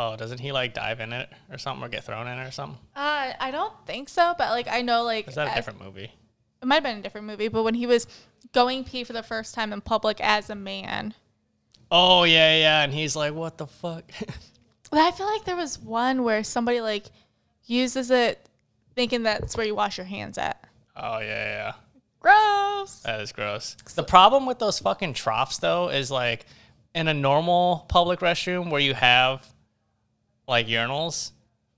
Oh, 0.00 0.14
doesn't 0.16 0.38
he 0.38 0.52
like 0.52 0.74
dive 0.74 1.00
in 1.00 1.12
it 1.12 1.28
or 1.50 1.58
something, 1.58 1.84
or 1.84 1.88
get 1.88 2.04
thrown 2.04 2.28
in 2.28 2.38
it 2.38 2.46
or 2.46 2.52
something? 2.52 2.78
Uh, 2.94 3.32
I 3.40 3.50
don't 3.50 3.74
think 3.84 4.08
so, 4.08 4.32
but 4.38 4.50
like 4.50 4.68
I 4.70 4.80
know 4.82 5.02
like 5.02 5.26
Is 5.28 5.34
that 5.34 5.48
a 5.48 5.50
as- 5.50 5.56
different 5.56 5.82
movie? 5.82 6.12
it 6.62 6.66
might 6.66 6.76
have 6.76 6.82
been 6.84 6.98
a 6.98 7.02
different 7.02 7.26
movie, 7.26 7.48
but 7.48 7.62
when 7.64 7.74
he 7.74 7.86
was 7.86 8.06
going 8.52 8.84
pee 8.84 9.02
for 9.04 9.12
the 9.12 9.22
first 9.22 9.54
time 9.54 9.72
in 9.72 9.80
public 9.80 10.20
as 10.20 10.48
a 10.50 10.54
man, 10.54 11.14
Oh 11.90 12.24
yeah, 12.24 12.56
yeah, 12.58 12.82
and 12.82 12.92
he's 12.94 13.16
like, 13.16 13.32
"What 13.34 13.58
the 13.58 13.66
fuck?" 13.66 14.04
But 14.90 15.00
I 15.00 15.10
feel 15.10 15.26
like 15.26 15.44
there 15.44 15.56
was 15.56 15.78
one 15.78 16.22
where 16.22 16.42
somebody 16.44 16.80
like 16.80 17.06
uses 17.66 18.10
it 18.10 18.48
thinking 18.94 19.22
that's 19.24 19.56
where 19.56 19.66
you 19.66 19.74
wash 19.74 19.98
your 19.98 20.06
hands 20.06 20.38
at. 20.38 20.62
oh 20.96 21.18
yeah, 21.18 21.26
yeah, 21.26 21.54
yeah. 21.56 21.72
Gross. 22.20 23.00
That 23.00 23.20
is 23.20 23.32
gross. 23.32 23.76
The 23.94 24.02
problem 24.02 24.44
with 24.46 24.58
those 24.58 24.78
fucking 24.78 25.14
troughs 25.14 25.58
though 25.58 25.88
is 25.88 26.10
like 26.10 26.46
in 26.94 27.06
a 27.08 27.14
normal 27.14 27.86
public 27.88 28.20
restroom 28.20 28.70
where 28.70 28.80
you 28.80 28.94
have 28.94 29.46
like 30.48 30.66
urinals, 30.66 31.32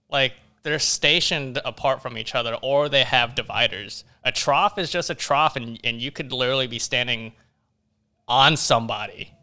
like 0.09 0.33
they're 0.63 0.79
stationed 0.79 1.61
apart 1.65 2.01
from 2.01 2.17
each 2.17 2.35
other 2.35 2.55
or 2.63 2.89
they 2.89 3.05
have 3.05 3.35
dividers. 3.35 4.05
A 4.25 4.33
trough 4.33 4.79
is 4.79 4.91
just 4.91 5.11
a 5.11 5.15
trough 5.15 5.57
and, 5.57 5.79
and 5.85 6.01
you 6.01 6.11
could 6.11 6.33
literally 6.33 6.67
be 6.67 6.79
standing 6.79 7.33
on 8.29 8.57
somebody 8.57 9.35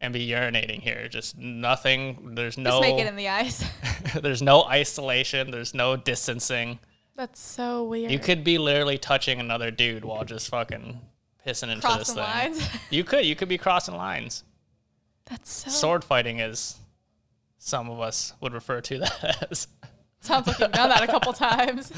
and 0.00 0.12
be 0.12 0.28
urinating 0.28 0.80
here. 0.80 1.08
Just 1.08 1.38
nothing. 1.38 2.34
There's 2.34 2.58
no 2.58 2.70
Just 2.70 2.82
make 2.82 2.98
it 2.98 3.06
in 3.06 3.16
the 3.16 3.28
ice. 3.28 3.64
there's 4.20 4.42
no 4.42 4.64
isolation, 4.64 5.50
there's 5.50 5.74
no 5.74 5.96
distancing. 5.96 6.78
That's 7.16 7.40
so 7.40 7.84
weird. 7.84 8.10
You 8.10 8.18
could 8.18 8.42
be 8.42 8.58
literally 8.58 8.98
touching 8.98 9.38
another 9.38 9.70
dude 9.70 10.04
while 10.04 10.24
just 10.24 10.48
fucking 10.48 11.00
pissing 11.46 11.70
into 11.70 11.76
this 11.76 11.82
crossing 11.82 12.14
thing. 12.16 12.24
lines. 12.24 12.68
You 12.90 13.04
could. 13.04 13.24
You 13.24 13.36
could 13.36 13.48
be 13.48 13.56
crossing 13.56 13.94
lines. 13.94 14.42
That's 15.26 15.50
so 15.50 15.70
Sword 15.70 16.04
fighting 16.04 16.40
is 16.40 16.76
some 17.64 17.88
of 17.88 17.98
us 17.98 18.34
would 18.42 18.52
refer 18.52 18.82
to 18.82 18.98
that 18.98 19.46
as. 19.50 19.68
sounds 20.20 20.46
like 20.46 20.58
you've 20.58 20.72
done 20.72 20.90
that 20.90 21.02
a 21.02 21.06
couple 21.06 21.32
times. 21.32 21.90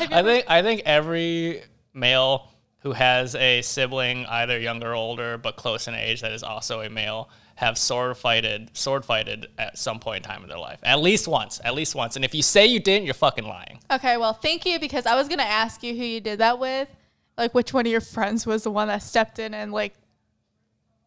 I 0.00 0.22
think 0.22 0.44
I 0.48 0.62
think 0.62 0.82
every 0.84 1.62
male 1.92 2.48
who 2.78 2.92
has 2.92 3.34
a 3.34 3.62
sibling, 3.62 4.26
either 4.26 4.58
younger 4.58 4.92
or 4.92 4.94
older, 4.94 5.38
but 5.38 5.56
close 5.56 5.88
in 5.88 5.94
age, 5.94 6.20
that 6.20 6.30
is 6.30 6.44
also 6.44 6.82
a 6.82 6.88
male, 6.88 7.30
have 7.56 7.76
sword 7.76 8.16
fighted 8.16 8.70
sword 8.76 9.04
fighted 9.04 9.48
at 9.58 9.76
some 9.76 9.98
point 9.98 10.24
in 10.24 10.30
time 10.30 10.44
in 10.44 10.48
their 10.48 10.58
life. 10.58 10.78
At 10.84 11.00
least 11.00 11.26
once. 11.26 11.60
At 11.64 11.74
least 11.74 11.96
once. 11.96 12.14
And 12.14 12.24
if 12.24 12.32
you 12.32 12.42
say 12.42 12.66
you 12.66 12.78
didn't, 12.78 13.04
you're 13.04 13.14
fucking 13.14 13.44
lying. 13.44 13.80
Okay, 13.90 14.16
well, 14.16 14.32
thank 14.32 14.64
you 14.64 14.78
because 14.78 15.04
I 15.04 15.16
was 15.16 15.28
gonna 15.28 15.42
ask 15.42 15.82
you 15.82 15.96
who 15.96 16.04
you 16.04 16.20
did 16.20 16.38
that 16.38 16.60
with, 16.60 16.88
like 17.36 17.54
which 17.54 17.74
one 17.74 17.86
of 17.86 17.90
your 17.90 18.00
friends 18.00 18.46
was 18.46 18.62
the 18.62 18.70
one 18.70 18.86
that 18.86 19.02
stepped 19.02 19.40
in 19.40 19.52
and 19.52 19.72
like 19.72 19.94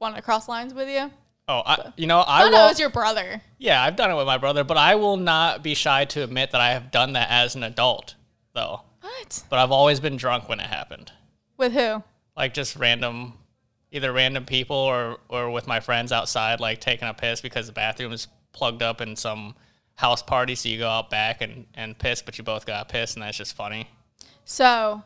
wanted 0.02 0.18
to 0.18 0.22
cross 0.22 0.50
lines 0.50 0.74
with 0.74 0.90
you. 0.90 1.10
Oh, 1.48 1.62
I, 1.64 1.94
you 1.96 2.08
know, 2.08 2.20
I 2.22 2.46
will. 2.46 2.52
no, 2.52 2.66
it 2.66 2.70
was 2.70 2.80
your 2.80 2.90
brother. 2.90 3.42
Yeah, 3.60 3.84
I've 3.84 3.96
done 3.96 4.10
it 4.10 4.16
with 4.16 4.26
my 4.26 4.38
brother, 4.38 4.64
but 4.64 4.78
I 4.78 4.96
will 4.96 5.18
not 5.18 5.62
be 5.62 5.76
shy 5.76 6.06
to 6.06 6.24
admit 6.24 6.52
that 6.52 6.62
I 6.62 6.72
have 6.72 6.90
done 6.90 7.14
that 7.14 7.30
as 7.30 7.56
an 7.56 7.64
adult, 7.64 8.16
though. 8.54 8.82
What? 9.02 9.44
But 9.50 9.60
I've 9.60 9.72
always 9.72 10.00
been 10.00 10.18
drunk 10.18 10.50
when 10.50 10.60
it 10.60 10.66
happened. 10.66 11.12
With 11.58 11.74
who? 11.74 12.04
Like 12.36 12.56
just 12.56 12.76
random, 12.76 13.34
either 13.92 14.12
random 14.12 14.46
people 14.46 14.76
or 14.76 15.20
or 15.30 15.52
with 15.52 15.68
my 15.68 15.80
friends 15.80 16.12
outside, 16.12 16.60
like 16.60 16.82
taking 16.82 17.08
a 17.08 17.14
piss 17.14 17.42
because 17.42 17.68
the 17.68 17.74
bathroom 17.74 18.12
is 18.12 18.28
plugged 18.52 18.82
up 18.82 19.00
in 19.00 19.16
some 19.16 19.56
house 19.94 20.24
party, 20.24 20.56
so 20.56 20.68
you 20.68 20.80
go 20.80 20.90
out 20.90 21.12
back 21.12 21.42
and 21.42 21.68
and 21.76 21.98
piss, 21.98 22.24
but 22.24 22.40
you 22.40 22.44
both 22.44 22.66
got 22.66 22.90
pissed, 22.90 23.16
and 23.16 23.24
that's 23.24 23.38
just 23.38 23.56
funny. 23.56 23.88
So, 24.44 25.04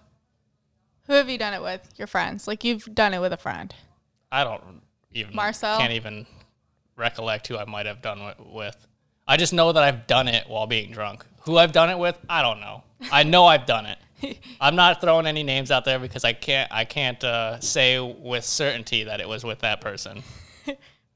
who 1.07 1.13
have 1.13 1.29
you 1.29 1.37
done 1.37 1.53
it 1.53 1.61
with? 1.61 1.87
Your 1.97 2.07
friends? 2.07 2.47
Like 2.47 2.63
you've 2.63 2.95
done 2.95 3.13
it 3.13 3.19
with 3.19 3.33
a 3.33 3.37
friend? 3.37 3.75
I 4.31 4.43
don't 4.45 4.81
even 5.13 5.35
Marcel? 5.35 5.77
can't 5.77 5.93
even 5.93 6.25
recollect 6.95 7.47
who 7.47 7.57
I 7.57 7.65
might 7.65 7.85
have 7.85 8.01
done 8.01 8.19
it 8.19 8.37
with. 8.39 8.75
I 9.27 9.37
just 9.37 9.53
know 9.53 9.71
that 9.71 9.83
I've 9.83 10.07
done 10.07 10.27
it 10.27 10.47
while 10.47 10.67
being 10.67 10.91
drunk. 10.91 11.25
Who 11.41 11.57
I've 11.57 11.71
done 11.71 11.89
it 11.89 11.97
with, 11.97 12.17
I 12.27 12.41
don't 12.41 12.59
know. 12.59 12.83
I 13.11 13.23
know 13.23 13.45
I've 13.45 13.65
done 13.65 13.85
it. 13.85 13.97
I'm 14.61 14.75
not 14.75 15.01
throwing 15.01 15.25
any 15.25 15.43
names 15.43 15.71
out 15.71 15.85
there 15.85 15.99
because 15.99 16.25
I 16.25 16.33
can't. 16.33 16.71
I 16.71 16.83
can't 16.85 17.23
uh, 17.23 17.59
say 17.59 17.99
with 17.99 18.43
certainty 18.43 19.05
that 19.05 19.21
it 19.21 19.27
was 19.27 19.43
with 19.43 19.59
that 19.59 19.81
person. 19.81 20.23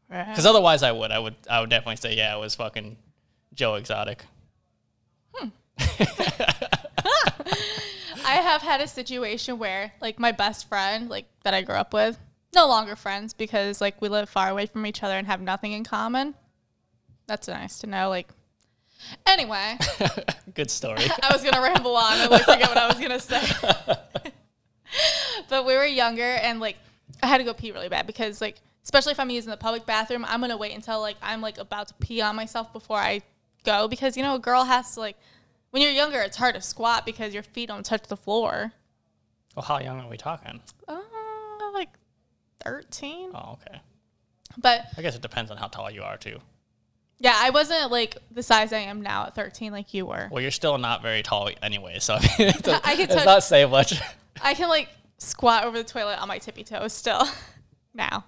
Because 0.09 0.45
otherwise, 0.45 0.83
I 0.83 0.91
would. 0.91 1.09
I 1.09 1.17
would. 1.17 1.33
I 1.49 1.59
would 1.59 1.71
definitely 1.71 1.95
say, 1.95 2.15
yeah, 2.15 2.35
it 2.35 2.39
was 2.39 2.53
fucking 2.53 2.97
Joe 3.55 3.75
Exotic. 3.75 4.23
I 8.25 8.35
have 8.35 8.61
had 8.61 8.79
a 8.79 8.87
situation 8.87 9.57
where 9.57 9.91
like 10.01 10.19
my 10.19 10.31
best 10.31 10.69
friend, 10.69 11.09
like 11.09 11.25
that 11.43 11.55
I 11.55 11.63
grew 11.63 11.75
up 11.75 11.93
with, 11.93 12.19
no 12.53 12.67
longer 12.67 12.95
friends 12.95 13.33
because 13.33 13.81
like 13.81 14.01
we 14.01 14.09
live 14.09 14.29
far 14.29 14.49
away 14.49 14.65
from 14.65 14.85
each 14.85 15.03
other 15.03 15.17
and 15.17 15.27
have 15.27 15.41
nothing 15.41 15.71
in 15.73 15.83
common. 15.83 16.35
That's 17.27 17.47
nice 17.47 17.79
to 17.79 17.87
know. 17.87 18.09
Like, 18.09 18.27
anyway, 19.25 19.77
Good 20.53 20.69
story. 20.69 21.03
I 21.23 21.31
was 21.31 21.43
gonna 21.43 21.61
ramble 21.61 21.95
on 21.95 22.19
and 22.19 22.31
like 22.31 22.43
forget 22.43 22.69
what 22.69 22.77
I 22.77 22.87
was 22.87 22.99
gonna 22.99 23.19
say. 23.19 23.41
but 25.49 25.65
we 25.65 25.75
were 25.75 25.85
younger 25.85 26.21
and 26.21 26.59
like 26.59 26.77
I 27.21 27.27
had 27.27 27.37
to 27.37 27.43
go 27.43 27.53
pee 27.53 27.71
really 27.71 27.89
bad 27.89 28.07
because 28.07 28.41
like 28.41 28.57
especially 28.83 29.11
if 29.13 29.19
I'm 29.19 29.29
using 29.29 29.49
the 29.51 29.57
public 29.57 29.85
bathroom, 29.85 30.25
I'm 30.27 30.41
gonna 30.41 30.57
wait 30.57 30.75
until 30.75 30.99
like 30.99 31.17
I'm 31.21 31.41
like 31.41 31.57
about 31.57 31.87
to 31.87 31.93
pee 31.95 32.21
on 32.21 32.35
myself 32.35 32.71
before 32.73 32.97
I 32.97 33.21
go 33.63 33.87
because 33.87 34.17
you 34.17 34.23
know 34.23 34.35
a 34.35 34.39
girl 34.39 34.65
has 34.65 34.93
to 34.95 34.99
like 34.99 35.17
when 35.71 35.81
you're 35.81 35.91
younger 35.91 36.19
it's 36.19 36.35
hard 36.37 36.53
to 36.55 36.61
squat 36.61 37.05
because 37.05 37.33
your 37.33 37.43
feet 37.43 37.67
don't 37.67 37.85
touch 37.85 38.03
the 38.07 38.17
floor. 38.17 38.73
well, 39.55 39.63
how 39.63 39.79
young 39.79 40.01
are 40.01 40.09
we 40.09 40.17
talking? 40.17 40.59
Uh, 40.87 40.99
13. 42.63 43.31
Oh, 43.33 43.53
okay. 43.67 43.79
But 44.57 44.85
I 44.97 45.01
guess 45.01 45.15
it 45.15 45.21
depends 45.21 45.49
on 45.51 45.57
how 45.57 45.67
tall 45.67 45.89
you 45.91 46.03
are 46.03 46.17
too. 46.17 46.39
yeah, 47.19 47.35
I 47.37 47.49
wasn't 47.49 47.91
like 47.91 48.17
the 48.31 48.43
size 48.43 48.71
I 48.73 48.79
am 48.79 49.01
now 49.01 49.25
at 49.27 49.35
13 49.35 49.71
like 49.71 49.93
you 49.93 50.05
were. 50.05 50.27
Well, 50.31 50.41
you're 50.41 50.51
still 50.51 50.77
not 50.77 51.01
very 51.01 51.23
tall 51.23 51.49
anyway, 51.61 51.97
so 51.99 52.13
I 52.19 52.19
mean, 52.39 52.47
it 52.49 52.63
does, 52.63 52.81
I 52.85 52.95
could 52.95 53.05
it's 53.05 53.15
touch- 53.15 53.25
not 53.25 53.43
say 53.43 53.65
much. 53.65 53.99
I 54.41 54.53
can 54.53 54.69
like 54.69 54.89
squat 55.17 55.63
over 55.63 55.77
the 55.77 55.83
toilet 55.83 56.21
on 56.21 56.27
my 56.27 56.37
tippy 56.37 56.63
toes 56.63 56.93
still 56.93 57.27
now. 57.93 58.25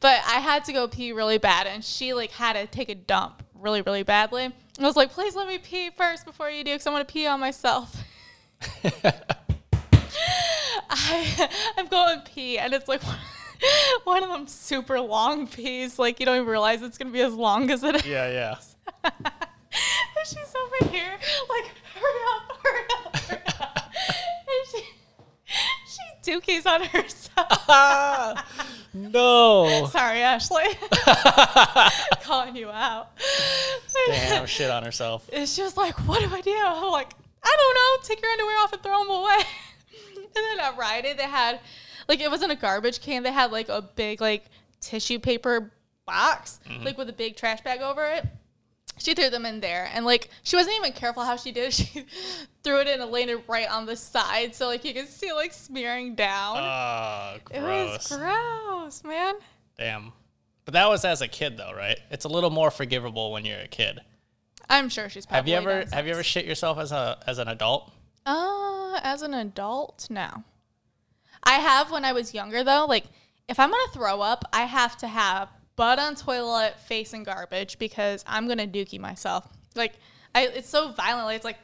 But 0.00 0.20
I 0.26 0.40
had 0.40 0.64
to 0.64 0.72
go 0.72 0.88
pee 0.88 1.12
really 1.12 1.38
bad 1.38 1.66
and 1.66 1.84
she 1.84 2.14
like 2.14 2.30
had 2.32 2.54
to 2.54 2.66
take 2.66 2.88
a 2.88 2.94
dump 2.94 3.42
really, 3.54 3.82
really 3.82 4.02
badly. 4.02 4.44
I 4.46 4.82
was 4.82 4.96
like, 4.96 5.12
please 5.12 5.36
let 5.36 5.46
me 5.46 5.58
pee 5.58 5.90
first 5.90 6.24
before 6.26 6.50
you 6.50 6.64
do 6.64 6.72
because 6.72 6.86
I 6.86 6.90
want 6.90 7.06
to 7.06 7.12
pee 7.12 7.26
on 7.26 7.38
myself. 7.38 7.96
I, 10.90 11.48
I'm 11.76 11.86
going 11.86 12.18
to 12.20 12.24
pee 12.32 12.58
and 12.58 12.72
it's 12.74 12.88
like 12.88 13.00
one 14.04 14.22
of 14.22 14.28
them 14.30 14.46
super 14.46 15.00
long 15.00 15.46
piece. 15.46 15.98
Like 15.98 16.20
you 16.20 16.26
don't 16.26 16.36
even 16.36 16.48
realize 16.48 16.82
it's 16.82 16.98
to 16.98 17.04
be 17.06 17.20
as 17.20 17.34
long 17.34 17.70
as 17.70 17.82
it 17.82 17.96
is. 17.96 18.06
yeah, 18.06 18.30
yeah. 18.30 19.10
And 20.16 20.26
she's 20.26 20.54
over 20.54 20.90
here, 20.92 21.18
like, 21.48 21.64
hurry 21.96 22.22
up, 22.32 22.56
hurry 22.62 22.84
up, 23.04 23.16
hurry 23.16 23.42
up. 23.60 23.92
And 24.46 24.68
she, 24.70 24.84
she 25.88 26.30
dookies 26.30 26.64
on 26.64 26.82
herself. 26.84 27.66
no. 28.94 29.86
Sorry, 29.90 30.20
Ashley. 30.20 30.62
Calling 32.22 32.54
you 32.54 32.70
out. 32.70 33.10
Damn, 34.06 34.46
shit 34.46 34.70
on 34.70 34.84
herself. 34.84 35.28
And 35.32 35.48
she 35.48 35.62
was 35.62 35.76
like, 35.76 35.94
what 36.06 36.20
do 36.20 36.32
I 36.32 36.40
do? 36.40 36.54
I'm 36.56 36.90
like, 36.92 37.12
I 37.42 37.56
don't 37.58 37.74
know. 37.74 38.06
Take 38.08 38.22
your 38.22 38.30
underwear 38.30 38.58
off 38.60 38.72
and 38.72 38.82
throw 38.82 38.98
them 39.00 39.10
away. 39.10 39.42
and 40.16 40.26
then 40.34 40.60
at 40.60 40.76
Rite 40.78 41.04
Aid, 41.04 41.18
they 41.18 41.24
had, 41.24 41.58
like, 42.08 42.20
it 42.20 42.30
wasn't 42.30 42.52
a 42.52 42.56
garbage 42.56 43.00
can. 43.00 43.22
They 43.22 43.32
had, 43.32 43.52
like, 43.52 43.68
a 43.68 43.82
big, 43.82 44.20
like, 44.20 44.44
tissue 44.80 45.18
paper 45.18 45.72
box, 46.06 46.60
like, 46.82 46.98
with 46.98 47.08
a 47.08 47.12
big 47.12 47.36
trash 47.36 47.60
bag 47.62 47.80
over 47.80 48.04
it. 48.06 48.26
She 48.96 49.14
threw 49.14 49.28
them 49.28 49.44
in 49.44 49.58
there, 49.60 49.90
and 49.92 50.04
like 50.06 50.30
she 50.44 50.54
wasn't 50.54 50.76
even 50.76 50.92
careful 50.92 51.24
how 51.24 51.36
she 51.36 51.50
did. 51.50 51.68
it. 51.68 51.74
She 51.94 52.06
threw 52.62 52.80
it 52.80 52.86
in 52.86 53.00
and 53.00 53.10
laid 53.10 53.28
it 53.28 53.42
right 53.48 53.68
on 53.68 53.86
the 53.86 53.96
side, 53.96 54.54
so 54.54 54.66
like 54.68 54.84
you 54.84 54.94
could 54.94 55.08
see 55.08 55.32
like 55.32 55.52
smearing 55.52 56.14
down. 56.14 56.56
Oh, 56.58 57.36
it 57.50 57.60
was 57.60 58.06
gross, 58.06 59.02
man. 59.04 59.34
Damn. 59.76 60.12
But 60.64 60.74
that 60.74 60.88
was 60.88 61.04
as 61.04 61.20
a 61.20 61.28
kid, 61.28 61.56
though, 61.58 61.72
right? 61.76 61.98
It's 62.10 62.24
a 62.24 62.28
little 62.28 62.50
more 62.50 62.70
forgivable 62.70 63.32
when 63.32 63.44
you're 63.44 63.58
a 63.58 63.68
kid. 63.68 64.00
I'm 64.70 64.88
sure 64.88 65.08
she's 65.08 65.26
probably. 65.26 65.52
Have 65.52 65.64
you 65.66 65.70
ever 65.70 65.86
have 65.92 66.06
you 66.06 66.12
ever 66.12 66.22
shit 66.22 66.46
yourself 66.46 66.78
as 66.78 66.92
a 66.92 67.18
as 67.26 67.38
an 67.38 67.48
adult? 67.48 67.92
Uh, 68.24 68.98
as 69.02 69.22
an 69.22 69.34
adult, 69.34 70.06
no. 70.08 70.44
I 71.44 71.54
have 71.54 71.90
when 71.90 72.04
I 72.04 72.12
was 72.12 72.34
younger 72.34 72.64
though. 72.64 72.86
Like, 72.88 73.04
if 73.48 73.58
I'm 73.58 73.70
gonna 73.70 73.92
throw 73.92 74.20
up, 74.20 74.44
I 74.52 74.62
have 74.62 74.96
to 74.98 75.06
have 75.06 75.48
butt 75.76 75.98
on 75.98 76.14
toilet, 76.14 76.78
face 76.80 77.12
in 77.12 77.24
garbage 77.24 77.78
because 77.78 78.24
I'm 78.26 78.48
gonna 78.48 78.66
dookie 78.66 78.98
myself. 78.98 79.48
Like, 79.74 79.94
I 80.34 80.46
it's 80.46 80.68
so 80.68 80.92
violently. 80.92 81.36
It's 81.36 81.44
like 81.44 81.58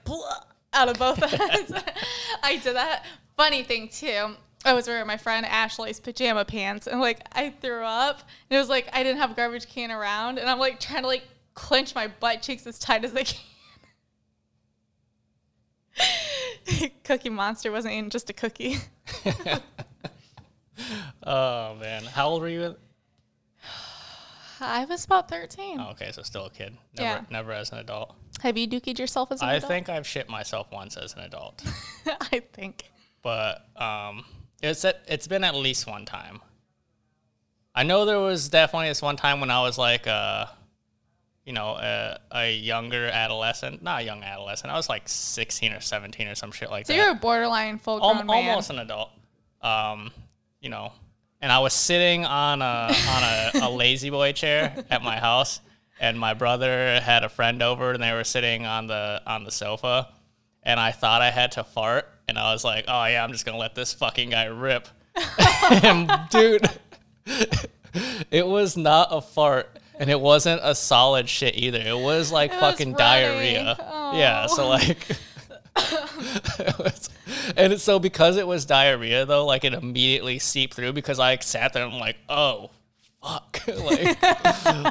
out 0.73 0.89
of 0.89 0.99
both 0.99 1.23
ends. 1.41 1.73
I 2.43 2.57
did 2.57 2.77
that. 2.77 3.05
Funny 3.37 3.63
thing 3.63 3.89
too. 3.89 4.37
I 4.65 4.75
was 4.75 4.87
wearing 4.87 5.07
my 5.07 5.17
friend 5.17 5.47
Ashley's 5.47 6.01
pajama 6.01 6.45
pants, 6.45 6.87
and 6.87 7.01
like 7.01 7.21
I 7.33 7.51
threw 7.51 7.83
up, 7.83 8.21
and 8.51 8.57
it 8.57 8.61
was 8.61 8.69
like 8.69 8.89
I 8.93 9.03
didn't 9.03 9.19
have 9.19 9.31
a 9.31 9.35
garbage 9.35 9.69
can 9.69 9.91
around, 9.91 10.39
and 10.39 10.49
I'm 10.49 10.59
like 10.59 10.81
trying 10.81 11.03
to 11.03 11.09
like 11.09 11.25
clench 11.55 11.95
my 11.95 12.09
butt 12.09 12.43
cheeks 12.43 12.67
as 12.67 12.79
tight 12.79 13.05
as 13.05 13.15
I 13.15 13.23
can. 13.23 13.41
Cookie 17.05 17.31
Monster 17.31 17.71
wasn't 17.73 17.95
even 17.95 18.11
just 18.11 18.29
a 18.31 18.33
cookie. 18.33 18.77
Oh 21.23 21.77
man, 21.79 22.05
how 22.05 22.29
old 22.29 22.41
were 22.43 22.49
you? 22.49 22.75
I 24.61 24.85
was 24.87 25.05
about 25.05 25.29
13. 25.29 25.79
Oh, 25.81 25.91
okay, 25.91 26.11
so 26.13 26.23
still 26.23 26.47
a 26.47 26.51
kid. 26.51 26.77
Never, 26.97 27.09
Yeah. 27.09 27.25
never 27.31 27.53
as 27.53 27.71
an 27.73 27.79
adult. 27.79 28.15
Have 28.43 28.57
you 28.57 28.67
dookied 28.67 28.99
yourself 28.99 29.31
as 29.31 29.43
an 29.43 29.49
I 29.49 29.55
adult? 29.57 29.71
think 29.71 29.89
I've 29.91 30.07
shit 30.07 30.29
myself 30.31 30.69
once 30.73 30.97
as 30.97 31.13
an 31.15 31.21
adult, 31.21 31.63
I 32.07 32.41
think. 32.53 32.85
but 33.23 33.67
um, 33.77 34.25
it's 34.63 34.85
at, 34.85 35.03
it's 35.07 35.27
been 35.27 35.45
at 35.45 35.55
least 35.55 35.87
one 35.87 36.07
time. 36.07 36.41
I 37.75 37.83
know 37.83 38.05
there 38.07 38.19
was 38.19 38.49
definitely 38.49 38.89
this 38.89 39.03
one 39.03 39.17
time 39.17 39.41
when 39.41 39.51
I 39.51 39.61
was 39.61 39.77
like, 39.79 40.07
uh, 40.07 40.47
you 41.51 41.55
know, 41.55 41.71
a, 41.81 42.17
a 42.31 42.55
younger 42.55 43.09
adolescent, 43.09 43.83
not 43.83 44.03
a 44.03 44.05
young 44.05 44.23
adolescent. 44.23 44.73
I 44.73 44.77
was 44.77 44.89
like 44.89 45.09
16 45.09 45.73
or 45.73 45.81
17 45.81 46.29
or 46.29 46.37
some 46.37 46.53
shit 46.53 46.71
like 46.71 46.87
So 46.87 46.93
that. 46.93 46.97
So 47.01 47.03
you're 47.03 47.11
a 47.11 47.19
borderline 47.19 47.79
full 47.81 47.99
grown 47.99 48.19
Al- 48.19 48.25
man. 48.25 48.51
almost 48.51 48.71
an 48.71 48.79
adult. 48.79 49.11
Um, 49.61 50.13
you 50.61 50.69
know, 50.69 50.93
and 51.41 51.51
I 51.51 51.59
was 51.59 51.73
sitting 51.73 52.25
on 52.25 52.63
a 52.63 52.65
on 52.65 53.23
a, 53.25 53.51
a 53.65 53.69
lazy 53.69 54.11
boy 54.11 54.31
chair 54.31 54.77
at 54.91 55.03
my 55.03 55.19
house, 55.19 55.61
and 55.99 56.17
my 56.21 56.35
brother 56.35 57.01
had 57.01 57.25
a 57.25 57.29
friend 57.29 57.65
over, 57.65 57.91
and 57.91 58.01
they 58.01 58.13
were 58.13 58.23
sitting 58.23 58.65
on 58.65 58.87
the 58.87 59.21
on 59.27 59.43
the 59.43 59.51
sofa, 59.51 60.07
and 60.63 60.79
I 60.79 60.93
thought 60.93 61.21
I 61.21 61.33
had 61.33 61.51
to 61.53 61.65
fart, 61.65 62.07
and 62.29 62.39
I 62.39 62.53
was 62.53 62.63
like, 62.63 62.85
oh 62.87 63.05
yeah, 63.07 63.25
I'm 63.25 63.33
just 63.33 63.45
gonna 63.45 63.59
let 63.59 63.75
this 63.75 63.93
fucking 63.93 64.31
guy 64.31 64.45
rip, 64.45 64.87
and 65.83 66.09
dude, 66.31 66.71
it 68.31 68.47
was 68.47 68.77
not 68.77 69.09
a 69.11 69.21
fart. 69.21 69.79
And 70.01 70.11
it 70.11 70.19
wasn't 70.21 70.61
a 70.65 70.75
solid 70.75 71.29
shit 71.29 71.57
either. 71.57 71.79
It 71.79 71.97
was 71.97 72.33
like 72.33 72.51
It 72.53 72.59
fucking 72.59 72.95
running. 72.95 72.97
diarrhea. 72.97 73.77
Oh. 73.79 74.19
Yeah, 74.19 74.47
so 74.47 74.65
Oh. 74.65 74.69
like 74.71 75.07
was- 76.79 77.11
and 77.57 77.81
so 77.81 77.99
because 77.99 78.37
it 78.37 78.47
was 78.47 78.65
diarrhea 78.65 79.25
though, 79.27 79.47
like 79.47 79.65
it 79.65 79.75
immediately 79.75 80.39
seeped 80.39 80.75
through 80.75 80.93
because 80.95 81.19
I 81.21 81.37
sat 81.39 81.73
there 81.73 81.85
and 81.85 81.93
I'm 81.95 82.01
like, 82.01 82.17
oh 82.29 82.71
fuck. 83.23 83.61
like 83.69 84.19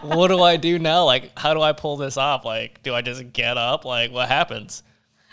what 0.03 0.27
do 0.27 0.41
I 0.41 0.57
do 0.57 0.79
now? 0.79 1.05
Like 1.05 1.37
how 1.37 1.53
do 1.53 1.61
I 1.61 1.73
pull 1.73 1.97
this 1.97 2.17
off? 2.17 2.45
Like, 2.45 2.81
do 2.83 2.93
I 2.93 3.01
just 3.01 3.33
get 3.33 3.57
up? 3.57 3.85
Like 3.85 4.11
what 4.11 4.27
happens? 4.27 4.83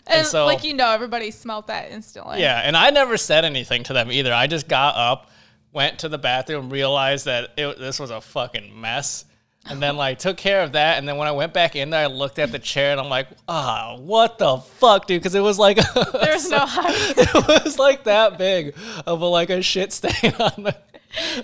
And, 0.06 0.26
so- 0.26 0.46
like 0.46 0.64
you 0.64 0.72
know, 0.74 0.90
everybody 0.90 1.30
smelt 1.30 1.66
that 1.66 1.90
instantly. 1.90 2.40
Yeah, 2.40 2.60
and 2.64 2.76
I 2.76 2.90
never 2.90 3.16
said 3.16 3.44
anything 3.44 3.82
to 3.84 3.92
them 3.92 4.10
either. 4.10 4.32
I 4.32 4.46
just 4.46 4.68
got 4.68 4.94
up, 4.96 5.30
went 5.72 5.98
to 6.00 6.08
the 6.08 6.16
bathroom, 6.18 6.70
realized 6.70 7.26
that 7.26 7.50
it, 7.58 7.78
this 7.78 7.98
was 8.00 8.10
a 8.10 8.20
fucking 8.20 8.80
mess, 8.80 9.24
and 9.68 9.82
then 9.82 9.96
like 9.96 10.18
took 10.18 10.36
care 10.36 10.62
of 10.62 10.72
that. 10.72 10.98
And 10.98 11.08
then 11.08 11.16
when 11.16 11.28
I 11.28 11.32
went 11.32 11.52
back 11.52 11.76
in 11.76 11.90
there, 11.90 12.04
I 12.04 12.06
looked 12.06 12.38
at 12.38 12.52
the 12.52 12.58
chair 12.58 12.92
and 12.92 13.00
I'm 13.00 13.08
like, 13.08 13.28
ah, 13.48 13.96
what 13.98 14.38
the 14.38 14.58
fuck, 14.58 15.06
dude? 15.06 15.20
Because 15.20 15.34
it 15.34 15.40
was 15.40 15.58
like 15.58 15.76
There's 16.12 16.48
no 16.50 16.64
it 16.68 17.64
was 17.64 17.78
like 17.78 18.04
that 18.04 18.38
big 18.38 18.74
of 19.06 19.20
a 19.20 19.26
like 19.26 19.50
a 19.50 19.62
shit 19.62 19.92
stain 19.92 20.34
on 20.40 20.62
the. 20.62 20.76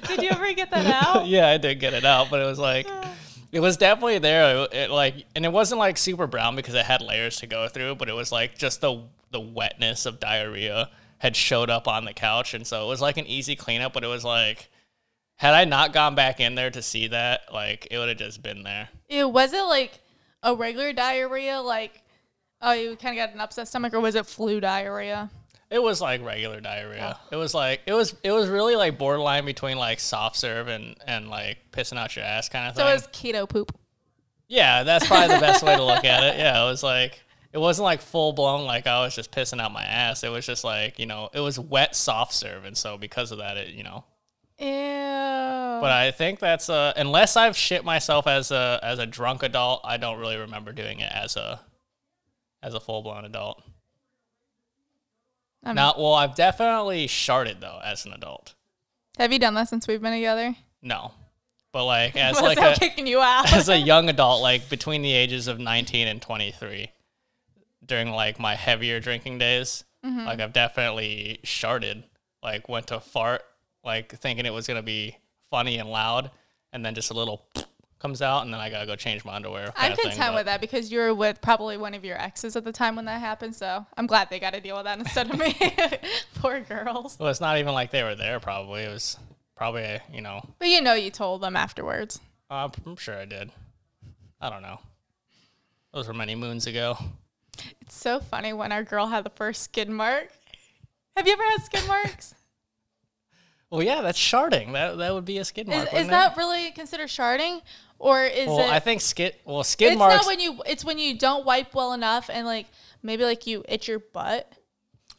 Did 0.06 0.22
you 0.22 0.30
ever 0.30 0.52
get 0.52 0.70
that 0.70 0.86
out? 0.86 1.26
yeah, 1.26 1.48
I 1.48 1.56
did 1.56 1.80
get 1.80 1.94
it 1.94 2.04
out, 2.04 2.28
but 2.30 2.40
it 2.40 2.46
was 2.46 2.58
like. 2.58 2.86
It 3.52 3.60
was 3.60 3.76
definitely 3.76 4.18
there. 4.18 4.62
It, 4.62 4.72
it, 4.72 4.90
like, 4.90 5.26
and 5.36 5.44
it 5.44 5.52
wasn't 5.52 5.78
like 5.78 5.98
super 5.98 6.26
brown 6.26 6.56
because 6.56 6.72
it 6.72 6.86
had 6.86 7.02
layers 7.02 7.36
to 7.40 7.46
go 7.46 7.68
through, 7.68 7.96
but 7.96 8.08
it 8.08 8.14
was 8.14 8.32
like 8.32 8.56
just 8.56 8.80
the 8.80 9.02
the 9.30 9.40
wetness 9.40 10.06
of 10.06 10.20
diarrhea 10.20 10.88
had 11.18 11.36
showed 11.36 11.68
up 11.68 11.86
on 11.86 12.06
the 12.06 12.14
couch, 12.14 12.54
and 12.54 12.66
so 12.66 12.84
it 12.84 12.88
was 12.88 13.02
like 13.02 13.18
an 13.18 13.26
easy 13.26 13.54
cleanup. 13.54 13.92
But 13.92 14.04
it 14.04 14.08
was 14.08 14.24
like, 14.24 14.70
had 15.42 15.54
I 15.54 15.64
not 15.64 15.92
gone 15.92 16.14
back 16.14 16.38
in 16.38 16.54
there 16.54 16.70
to 16.70 16.80
see 16.80 17.08
that, 17.08 17.52
like, 17.52 17.88
it 17.90 17.98
would 17.98 18.08
have 18.08 18.16
just 18.16 18.44
been 18.44 18.62
there. 18.62 18.88
Ew, 19.08 19.28
was 19.28 19.52
it 19.52 19.62
like 19.62 19.98
a 20.40 20.54
regular 20.54 20.92
diarrhea? 20.92 21.60
Like, 21.60 22.00
oh, 22.60 22.70
you 22.70 22.94
kind 22.94 23.18
of 23.18 23.26
got 23.26 23.34
an 23.34 23.40
upset 23.40 23.66
stomach, 23.66 23.92
or 23.92 23.98
was 23.98 24.14
it 24.14 24.24
flu 24.24 24.60
diarrhea? 24.60 25.32
It 25.68 25.82
was 25.82 26.00
like 26.00 26.22
regular 26.24 26.60
diarrhea. 26.60 27.18
Oh. 27.18 27.28
It 27.32 27.36
was 27.36 27.54
like 27.54 27.80
it 27.86 27.92
was 27.92 28.14
it 28.22 28.30
was 28.30 28.48
really 28.48 28.76
like 28.76 28.98
borderline 28.98 29.44
between 29.44 29.78
like 29.78 29.98
soft 29.98 30.36
serve 30.36 30.68
and 30.68 30.94
and 31.08 31.28
like 31.28 31.58
pissing 31.72 31.96
out 31.96 32.14
your 32.14 32.24
ass 32.24 32.48
kind 32.48 32.68
of 32.68 32.76
thing. 32.76 32.84
So 32.84 32.88
it 32.88 32.94
was 32.94 33.08
keto 33.08 33.48
poop. 33.48 33.76
Yeah, 34.46 34.84
that's 34.84 35.08
probably 35.08 35.34
the 35.34 35.40
best 35.40 35.64
way 35.64 35.74
to 35.74 35.82
look 35.82 36.04
at 36.04 36.22
it. 36.22 36.36
Yeah, 36.38 36.62
it 36.62 36.66
was 36.66 36.84
like 36.84 37.20
it 37.52 37.58
wasn't 37.58 37.84
like 37.84 38.00
full 38.00 38.32
blown 38.32 38.64
like 38.64 38.86
oh, 38.86 38.90
I 38.90 39.00
was 39.00 39.16
just 39.16 39.32
pissing 39.32 39.60
out 39.60 39.72
my 39.72 39.82
ass. 39.82 40.22
It 40.22 40.30
was 40.30 40.46
just 40.46 40.62
like 40.62 41.00
you 41.00 41.06
know 41.06 41.30
it 41.34 41.40
was 41.40 41.58
wet 41.58 41.96
soft 41.96 42.32
serve, 42.32 42.64
and 42.64 42.76
so 42.76 42.96
because 42.96 43.32
of 43.32 43.38
that, 43.38 43.56
it 43.56 43.70
you 43.70 43.82
know. 43.82 44.04
Ew. 44.62 45.80
But 45.80 45.90
I 45.90 46.12
think 46.12 46.38
that's 46.38 46.68
uh 46.70 46.92
unless 46.96 47.36
I've 47.36 47.56
shit 47.56 47.84
myself 47.84 48.26
as 48.26 48.50
a 48.52 48.78
as 48.82 48.98
a 48.98 49.06
drunk 49.06 49.42
adult, 49.42 49.80
I 49.84 49.96
don't 49.96 50.18
really 50.18 50.36
remember 50.36 50.72
doing 50.72 51.00
it 51.00 51.10
as 51.12 51.36
a 51.36 51.60
as 52.62 52.74
a 52.74 52.80
full 52.80 53.02
blown 53.02 53.24
adult. 53.24 53.62
I'm- 55.64 55.74
Now, 55.76 55.94
well, 55.96 56.14
I've 56.14 56.34
definitely 56.34 57.06
sharted 57.06 57.60
though 57.60 57.80
as 57.84 58.04
an 58.06 58.12
adult. 58.12 58.54
have 59.18 59.32
you 59.32 59.38
done 59.38 59.54
that 59.54 59.68
since 59.68 59.86
we've 59.86 60.00
been 60.02 60.12
together? 60.12 60.54
No, 60.82 61.12
but 61.72 61.84
like 61.84 62.16
as 62.16 62.40
like 62.40 62.58
a 62.58 62.78
kicking 62.78 63.06
you 63.06 63.20
out? 63.20 63.52
as 63.52 63.68
a 63.68 63.76
young 63.92 64.08
adult, 64.08 64.42
like 64.42 64.68
between 64.68 65.02
the 65.02 65.12
ages 65.12 65.48
of 65.48 65.58
19 65.58 66.08
and 66.08 66.20
23, 66.22 66.88
during 67.84 68.10
like 68.10 68.38
my 68.38 68.54
heavier 68.54 69.00
drinking 69.00 69.38
days, 69.38 69.84
Mm-hmm. 70.04 70.26
like 70.26 70.40
I've 70.40 70.52
definitely 70.52 71.38
sharted, 71.44 72.02
like 72.42 72.68
went 72.68 72.88
to 72.88 72.98
fart, 72.98 73.42
like 73.84 74.14
thinking 74.18 74.46
it 74.46 74.52
was 74.52 74.66
gonna 74.66 74.82
be 74.82 75.16
funny 75.50 75.78
and 75.78 75.90
loud, 75.90 76.30
and 76.72 76.84
then 76.84 76.94
just 76.94 77.10
a 77.10 77.14
little 77.14 77.46
comes 78.02 78.20
out, 78.20 78.42
and 78.42 78.52
then 78.52 78.60
I 78.60 78.68
gotta 78.68 78.86
go 78.86 78.96
change 78.96 79.24
my 79.24 79.34
underwear. 79.34 79.72
I'm 79.76 79.90
kinda 79.90 79.96
thing, 79.96 80.10
content 80.12 80.34
with 80.34 80.46
that 80.46 80.60
because 80.60 80.90
you 80.90 80.98
were 80.98 81.14
with 81.14 81.40
probably 81.40 81.76
one 81.76 81.94
of 81.94 82.04
your 82.04 82.20
exes 82.20 82.56
at 82.56 82.64
the 82.64 82.72
time 82.72 82.96
when 82.96 83.04
that 83.04 83.20
happened. 83.20 83.54
So 83.54 83.86
I'm 83.96 84.08
glad 84.08 84.28
they 84.28 84.40
got 84.40 84.54
to 84.54 84.60
deal 84.60 84.76
with 84.76 84.84
that 84.84 84.98
instead 84.98 85.30
of 85.30 85.38
me. 85.38 85.54
Poor 86.34 86.60
girls. 86.60 87.16
Well, 87.18 87.28
it's 87.30 87.40
not 87.40 87.58
even 87.58 87.72
like 87.74 87.92
they 87.92 88.02
were 88.02 88.16
there. 88.16 88.40
Probably 88.40 88.82
it 88.82 88.88
was 88.88 89.16
probably 89.56 90.00
you 90.12 90.20
know. 90.20 90.44
But 90.58 90.68
you 90.68 90.80
know, 90.80 90.94
you 90.94 91.10
told 91.10 91.42
them 91.42 91.56
afterwards. 91.56 92.20
Uh, 92.50 92.68
I'm 92.84 92.96
sure 92.96 93.16
I 93.16 93.24
did. 93.24 93.52
I 94.40 94.50
don't 94.50 94.62
know. 94.62 94.80
Those 95.94 96.08
were 96.08 96.14
many 96.14 96.34
moons 96.34 96.66
ago. 96.66 96.96
It's 97.80 97.96
so 97.96 98.18
funny 98.18 98.52
when 98.52 98.72
our 98.72 98.82
girl 98.82 99.06
had 99.06 99.24
the 99.24 99.30
first 99.30 99.62
skid 99.62 99.88
mark. 99.88 100.28
Have 101.16 101.26
you 101.26 101.34
ever 101.34 101.42
had 101.42 101.62
skid 101.64 101.86
marks? 101.86 102.34
Well, 103.72 103.82
yeah, 103.82 104.02
that's 104.02 104.18
sharting. 104.18 104.72
That 104.72 104.98
that 104.98 105.14
would 105.14 105.24
be 105.24 105.38
a 105.38 105.44
skid 105.44 105.66
mark. 105.66 105.78
is 105.78 105.84
is 105.86 105.92
wouldn't 105.92 106.08
it? 106.08 106.10
that 106.12 106.36
really 106.36 106.70
considered 106.72 107.08
sharting, 107.08 107.62
or 107.98 108.22
is 108.22 108.46
Well, 108.46 108.60
it? 108.60 108.68
I 108.70 108.78
think 108.78 109.00
skid. 109.00 109.34
Well, 109.46 109.64
skid 109.64 109.92
it's 109.92 109.98
marks. 109.98 110.14
not 110.14 110.26
when 110.26 110.40
you. 110.40 110.62
It's 110.66 110.84
when 110.84 110.98
you 110.98 111.18
don't 111.18 111.44
wipe 111.46 111.74
well 111.74 111.94
enough, 111.94 112.28
and 112.30 112.46
like 112.46 112.66
maybe 113.02 113.24
like 113.24 113.46
you 113.46 113.64
itch 113.66 113.88
your 113.88 113.98
butt. 113.98 114.52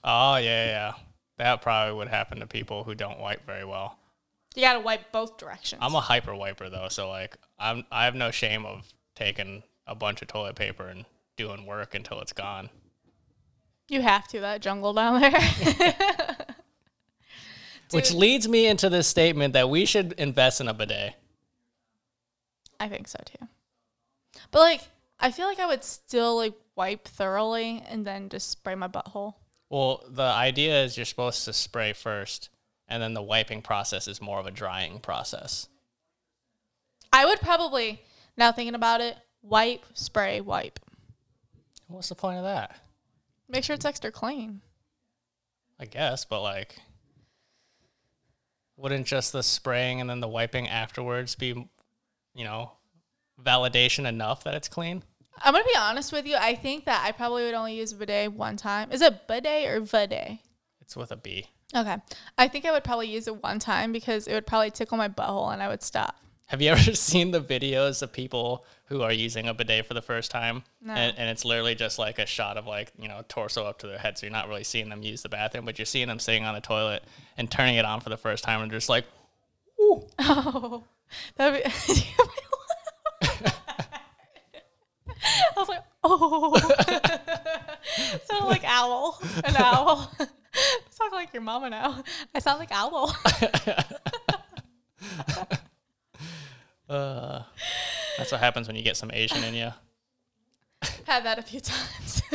Oh 0.04 0.36
yeah, 0.36 0.66
yeah. 0.66 0.94
That 1.40 1.64
probably 1.64 1.96
would 1.96 2.10
happen 2.10 2.40
to 2.42 2.48
people 2.48 2.84
who 2.84 2.94
don't 2.94 3.20
wipe 3.20 3.44
very 3.46 3.66
well. 3.66 3.98
You 4.56 4.62
gotta 4.62 4.82
wipe 4.82 5.12
both 5.12 5.38
directions. 5.38 5.82
I'm 5.84 5.96
a 5.96 6.00
hyper 6.00 6.36
wiper 6.36 6.70
though, 6.70 6.90
so 6.90 7.10
like 7.10 7.36
I'm 7.58 7.86
I 7.92 8.06
have 8.06 8.14
no 8.14 8.30
shame 8.30 8.68
of 8.68 8.94
taking 9.16 9.64
a 9.88 9.96
bunch 9.96 10.22
of 10.22 10.28
toilet 10.28 10.56
paper 10.56 10.88
and 10.88 11.06
doing 11.38 11.66
work 11.66 11.96
until 11.96 12.20
it's 12.22 12.34
gone. 12.34 12.70
you 13.90 14.02
have 14.04 14.28
to 14.28 14.42
that 14.42 14.62
jungle 14.62 14.94
down 14.94 15.20
there. 15.22 15.32
Which 17.94 18.14
leads 18.14 18.48
me 18.48 18.68
into 18.68 18.90
this 18.90 19.08
statement 19.08 19.54
that 19.54 19.70
we 19.70 19.86
should 19.86 20.14
invest 20.14 20.62
in 20.62 20.68
a 20.68 20.74
bidet. 20.74 21.16
I 22.80 22.90
think 22.90 23.08
so 23.08 23.20
too. 23.26 23.48
But 24.52 24.60
like, 24.60 24.82
I 25.20 25.32
feel 25.32 25.48
like 25.48 25.60
I 25.60 25.68
would 25.68 25.84
still 25.84 26.36
like 26.36 26.54
wipe 26.76 27.08
thoroughly 27.08 27.84
and 27.88 28.06
then 28.06 28.30
just 28.30 28.50
spray 28.50 28.76
my 28.76 28.88
butthole. 28.88 29.36
Well, 29.70 30.04
the 30.08 30.22
idea 30.22 30.84
is 30.84 30.98
you're 30.98 31.06
supposed 31.06 31.46
to 31.46 31.54
spray 31.54 31.94
first, 31.94 32.50
and 32.88 33.02
then 33.02 33.14
the 33.14 33.22
wiping 33.22 33.62
process 33.62 34.08
is 34.08 34.22
more 34.22 34.40
of 34.40 34.46
a 34.46 34.52
drying 34.52 35.00
process. 35.00 35.68
I 37.12 37.26
would 37.26 37.40
probably 37.40 38.02
now 38.38 38.52
thinking 38.52 38.76
about 38.76 39.02
it, 39.02 39.18
wipe, 39.42 39.84
spray, 39.94 40.42
wipe. 40.42 40.80
What's 41.88 42.10
the 42.10 42.16
point 42.16 42.38
of 42.38 42.44
that? 42.44 42.76
Make 43.48 43.64
sure 43.64 43.76
it's 43.76 43.86
extra 43.86 44.12
clean. 44.12 44.62
I 45.80 45.86
guess, 45.86 46.26
but 46.26 46.42
like, 46.42 46.76
wouldn't 48.78 49.08
just 49.08 49.32
the 49.32 49.44
spraying 49.44 50.02
and 50.02 50.10
then 50.10 50.20
the 50.20 50.28
wiping 50.28 50.68
afterwards 50.68 51.36
be, 51.36 51.70
you 52.36 52.44
know, 52.44 52.72
validation 53.42 54.08
enough 54.08 54.44
that 54.44 54.56
it's 54.56 54.68
clean? 54.68 55.04
I'm 55.42 55.54
gonna 55.54 55.64
be 55.66 55.76
honest 55.78 56.12
with 56.12 56.26
you. 56.26 56.36
I 56.38 56.56
think 56.56 56.86
that 56.86 57.04
I 57.06 57.12
probably 57.12 57.44
would 57.46 57.54
only 57.54 57.76
use 57.76 57.92
a 57.92 57.96
bidet 57.96 58.34
one 58.34 58.58
time. 58.58 58.92
Is 58.92 59.02
it 59.02 59.28
bidet 59.28 59.68
or 59.68 59.82
bidet? 59.82 60.40
It's 60.82 60.96
with 60.96 61.12
a 61.12 61.16
B. 61.16 61.48
Okay. 61.76 61.98
I 62.38 62.48
think 62.48 62.66
I 62.66 62.72
would 62.72 62.84
probably 62.84 63.10
use 63.10 63.28
it 63.28 63.42
one 63.42 63.58
time 63.60 63.92
because 63.92 64.28
it 64.28 64.34
would 64.34 64.46
probably 64.46 64.70
tickle 64.70 64.98
my 64.98 65.10
butthole 65.10 65.52
and 65.52 65.62
I 65.62 65.70
would 65.70 65.82
stop. 65.82 66.18
Have 66.48 66.62
you 66.62 66.70
ever 66.72 66.94
seen 66.94 67.32
the 67.32 67.42
videos 67.42 68.02
of 68.02 68.12
people 68.12 68.66
who 68.86 69.02
are 69.02 69.12
using 69.12 69.48
a 69.48 69.54
bidet 69.54 69.86
for 69.86 69.94
the 69.94 70.02
first 70.02 70.32
time? 70.32 70.64
No. 70.82 70.94
And, 70.94 71.18
and 71.18 71.30
it's 71.30 71.46
literally 71.46 71.76
just 71.76 71.98
like 72.00 72.20
a 72.20 72.26
shot 72.26 72.58
of 72.58 72.66
like, 72.68 72.92
you 72.98 73.08
know, 73.08 73.24
torso 73.28 73.66
up 73.66 73.80
to 73.80 73.88
their 73.88 73.98
head. 73.98 74.18
So 74.18 74.26
you're 74.26 74.32
not 74.34 74.48
really 74.48 74.64
seeing 74.64 74.90
them 74.90 75.04
use 75.04 75.22
the 75.22 75.30
bathroom, 75.30 75.66
but 75.66 75.80
you're 75.80 75.86
seeing 75.86 76.08
them 76.08 76.20
sitting 76.20 76.46
on 76.46 76.54
the 76.54 76.62
toilet 76.62 77.04
and 77.38 77.50
turning 77.50 77.76
it 77.76 77.86
on 77.86 78.02
for 78.02 78.10
the 78.10 78.18
first 78.18 78.44
time 78.44 78.62
and 78.62 78.72
just 78.72 78.90
like, 78.90 79.06
Oh, 80.20 80.84
that'd 81.36 81.64
be. 81.64 81.70
I 85.56 85.60
was 85.60 85.70
like, 85.70 85.84
oh, 86.04 86.58
sounded 88.26 88.48
like 88.48 88.64
owl, 88.66 89.20
an 89.44 89.56
owl. 89.58 90.12
Talk 90.18 91.12
like 91.12 91.34
your 91.34 91.42
mama 91.42 91.70
now. 91.70 92.04
I 92.34 92.40
sound 92.40 92.60
like 92.60 92.72
owl. 92.72 93.16
Uh, 96.90 97.44
that's 98.18 98.32
what 98.32 98.42
happens 98.42 98.68
when 98.68 98.76
you 98.76 98.84
get 98.84 98.98
some 98.98 99.12
Asian 99.14 99.44
in 99.44 99.54
you. 99.54 99.72
Had 101.08 101.24
that 101.26 101.40
a 101.40 101.42
few 101.42 101.60
times. 101.60 102.22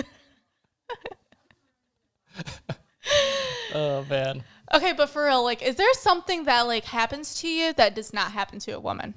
Oh, 3.74 4.02
man. 4.08 4.44
okay, 4.74 4.92
but 4.92 5.10
for 5.10 5.26
real, 5.26 5.42
like, 5.44 5.62
is 5.62 5.76
there 5.76 5.92
something 5.92 6.44
that 6.44 6.62
like 6.62 6.84
happens 6.86 7.38
to 7.42 7.48
you 7.48 7.72
that 7.74 7.94
does 7.94 8.14
not 8.14 8.32
happen 8.32 8.58
to 8.60 8.72
a 8.72 8.80
woman? 8.80 9.12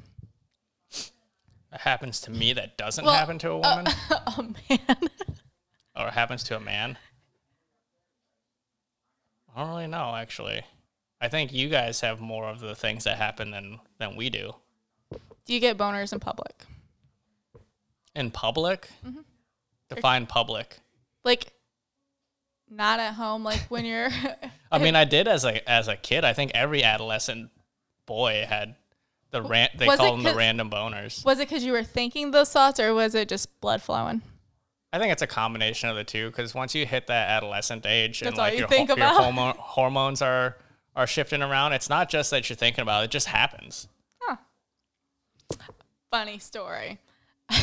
That 1.72 1.82
happens 1.82 2.20
to 2.22 2.32
me 2.32 2.52
that 2.54 2.78
doesn't 2.78 3.06
Well, 3.06 3.14
happen 3.14 3.40
to 3.40 3.52
a 3.52 3.58
woman 3.60 3.88
A 4.12 4.44
man. 4.70 4.98
or 5.96 6.10
happens 6.12 6.44
to 6.46 6.58
a 6.58 6.60
man. 6.60 6.98
I 9.56 9.62
don't 9.62 9.70
really 9.70 9.88
know, 9.88 10.16
actually. 10.16 10.64
I 11.22 11.30
think 11.30 11.54
you 11.54 11.70
guys 11.70 12.02
have 12.02 12.20
more 12.20 12.50
of 12.50 12.60
the 12.60 12.76
things 12.76 13.06
that 13.06 13.18
happen 13.18 13.52
than 13.52 13.80
than 14.00 14.18
we 14.18 14.30
do. 14.30 14.54
Do 15.46 15.54
you 15.54 15.60
get 15.60 15.78
boners 15.78 16.14
in 16.14 16.20
public? 16.20 16.54
In 18.16 18.32
public? 18.32 18.90
Mm-hmm. 19.06 19.22
Define 19.90 20.26
public. 20.26 20.80
Like, 21.24 21.52
not 22.70 23.00
at 23.00 23.14
home. 23.16 23.44
Like 23.44 23.60
when 23.70 23.86
you're. 23.86 24.10
I 24.72 24.78
mean, 24.80 24.96
I 24.96 25.06
did 25.06 25.28
as 25.28 25.44
a 25.46 25.68
as 25.70 25.88
a 25.88 25.96
kid. 25.96 26.24
I 26.24 26.34
think 26.34 26.52
every 26.54 26.84
adolescent 26.84 27.50
boy 28.06 28.46
had 28.48 28.76
the 29.32 29.42
ran- 29.42 29.70
they 29.78 29.88
Was 29.88 30.00
call 30.00 30.12
them 30.14 30.24
the 30.24 30.36
random 30.36 30.70
boners. 30.70 31.24
was 31.26 31.40
it 31.40 31.48
because 31.50 31.64
you 31.64 31.72
were 31.72 31.84
thinking 31.84 32.32
those 32.32 32.52
thoughts, 32.52 32.80
or 32.80 32.94
was 32.94 33.16
it 33.16 33.30
just 33.30 33.60
blood 33.62 33.82
flowing? 33.82 34.22
I 34.94 35.00
think 35.00 35.12
it's 35.14 35.22
a 35.22 35.28
combination 35.28 35.90
of 35.90 35.96
the 35.96 36.04
two 36.04 36.28
because 36.30 36.54
once 36.54 36.76
you 36.76 36.86
hit 36.86 37.08
that 37.08 37.30
adolescent 37.30 37.86
age 37.86 38.22
and 38.22 38.28
That's 38.28 38.40
all 38.40 38.46
like 38.46 38.54
you 38.54 38.60
your, 38.60 38.68
think 38.68 38.90
ho- 38.90 38.96
your 38.98 39.08
homo- 39.08 39.54
hormones 39.54 40.22
are 40.22 40.58
are 40.96 41.08
shifting 41.08 41.42
around, 41.42 41.72
it's 41.74 41.90
not 41.90 42.10
just 42.10 42.32
that 42.32 42.50
you're 42.50 42.58
thinking 42.58 42.82
about 42.82 43.02
it; 43.04 43.06
it 43.06 43.12
just 43.12 43.28
happens. 43.28 43.88
Funny 46.12 46.38
story. 46.38 47.00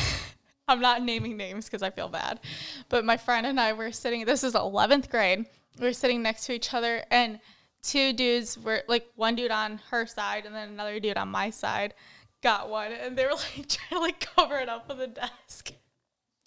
I'm 0.69 0.81
not 0.81 1.03
naming 1.03 1.37
names 1.37 1.67
because 1.67 1.83
I 1.83 1.91
feel 1.91 2.09
bad. 2.09 2.41
But 2.89 3.05
my 3.05 3.17
friend 3.17 3.47
and 3.47 3.61
I 3.61 3.73
were 3.73 3.93
sitting, 3.93 4.25
this 4.25 4.43
is 4.43 4.55
11th 4.55 5.09
grade. 5.09 5.47
We 5.79 5.87
were 5.87 5.93
sitting 5.93 6.23
next 6.23 6.47
to 6.47 6.53
each 6.53 6.75
other, 6.75 7.05
and 7.11 7.39
two 7.83 8.13
dudes 8.13 8.59
were 8.59 8.83
like 8.89 9.09
one 9.15 9.37
dude 9.37 9.51
on 9.51 9.81
her 9.91 10.07
side 10.07 10.45
and 10.45 10.55
then 10.55 10.71
another 10.71 10.99
dude 10.99 11.17
on 11.17 11.29
my 11.29 11.51
side 11.51 11.95
got 12.43 12.69
one. 12.69 12.93
And 12.93 13.17
they 13.17 13.25
were 13.25 13.33
like 13.33 13.69
trying 13.69 13.91
to 13.93 14.01
like 14.01 14.27
cover 14.35 14.59
it 14.59 14.69
up 14.69 14.89
with 14.89 15.01
a 15.01 15.07
desk. 15.07 15.73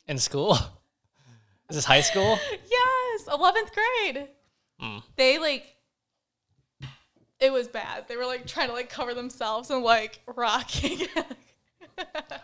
In 0.07 0.17
school, 0.17 0.57
is 1.69 1.75
this 1.75 1.85
high 1.85 2.01
school? 2.01 2.37
Yes, 2.69 3.25
11th 3.27 3.71
grade. 3.73 4.27
Mm. 4.81 5.03
They 5.15 5.37
like, 5.37 5.75
it 7.39 7.51
was 7.51 7.67
bad. 7.67 8.07
They 8.07 8.17
were 8.17 8.25
like 8.25 8.45
trying 8.45 8.67
to 8.67 8.73
like 8.73 8.89
cover 8.89 9.13
themselves 9.13 9.69
and 9.69 9.83
like 9.83 10.19
rocking. 10.27 11.07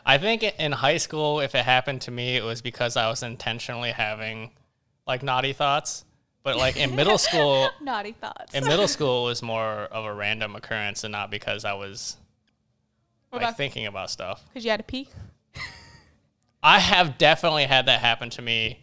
I 0.06 0.18
think 0.18 0.44
in 0.44 0.72
high 0.72 0.98
school, 0.98 1.40
if 1.40 1.56
it 1.56 1.64
happened 1.66 2.02
to 2.02 2.12
me, 2.12 2.36
it 2.38 2.44
was 2.44 2.62
because 2.62 2.96
I 2.98 3.10
was 3.10 3.24
intentionally 3.24 3.92
having 3.92 4.52
like 5.06 5.24
naughty 5.24 5.54
thoughts. 5.54 6.06
But 6.44 6.56
like 6.58 6.78
in 6.78 6.96
middle 6.96 7.18
school, 7.18 7.70
Naughty 7.82 8.14
thoughts. 8.14 8.54
in 8.56 8.64
middle 8.66 8.88
school, 8.88 9.26
it 9.26 9.30
was 9.30 9.42
more 9.44 9.68
of 9.92 10.06
a 10.06 10.14
random 10.14 10.56
occurrence 10.56 11.04
and 11.04 11.12
not 11.12 11.30
because 11.30 11.66
I 11.66 11.74
was 11.74 12.16
What 13.32 13.40
like 13.42 13.50
about 13.50 13.58
thinking 13.58 13.86
about 13.86 14.10
stuff. 14.10 14.44
because 14.48 14.64
you 14.64 14.72
had 14.72 14.78
to 14.80 14.84
pee? 14.86 15.10
I 16.64 16.80
have 16.80 17.18
definitely 17.18 17.66
had 17.66 17.86
that 17.88 18.00
happen 18.00 18.30
to 18.32 18.42
me 18.42 18.80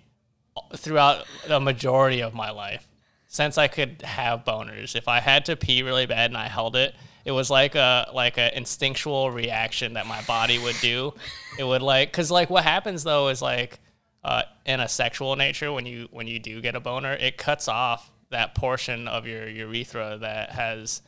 throughout 0.76 1.24
the 1.48 1.58
majority 1.58 2.20
of 2.22 2.34
my 2.34 2.50
life 2.50 2.86
since 3.28 3.58
I 3.58 3.66
could 3.68 4.02
have 4.02 4.44
boners. 4.44 4.94
If 4.94 5.08
I 5.08 5.20
had 5.20 5.46
to 5.46 5.56
pee 5.56 5.82
really 5.82 6.06
bad 6.06 6.30
and 6.30 6.36
I 6.36 6.48
held 6.48 6.76
it, 6.76 6.94
it 7.24 7.32
was 7.32 7.50
like 7.50 7.74
a 7.74 8.10
like 8.14 8.38
an 8.38 8.52
instinctual 8.54 9.30
reaction 9.30 9.94
that 9.94 10.06
my 10.06 10.22
body 10.22 10.58
would 10.58 10.78
do. 10.80 11.14
It 11.58 11.64
would 11.64 11.82
like 11.82 12.12
cuz 12.12 12.30
like 12.30 12.50
what 12.50 12.64
happens 12.64 13.04
though 13.04 13.28
is 13.28 13.40
like 13.40 13.80
uh, 14.22 14.42
in 14.64 14.80
a 14.80 14.88
sexual 14.88 15.36
nature 15.36 15.72
when 15.72 15.86
you 15.86 16.08
when 16.10 16.26
you 16.26 16.38
do 16.38 16.60
get 16.60 16.74
a 16.74 16.80
boner, 16.80 17.12
it 17.12 17.36
cuts 17.36 17.68
off 17.68 18.10
that 18.30 18.54
portion 18.54 19.06
of 19.06 19.26
your 19.26 19.48
urethra 19.48 20.18
that 20.20 20.50
has 20.50 21.02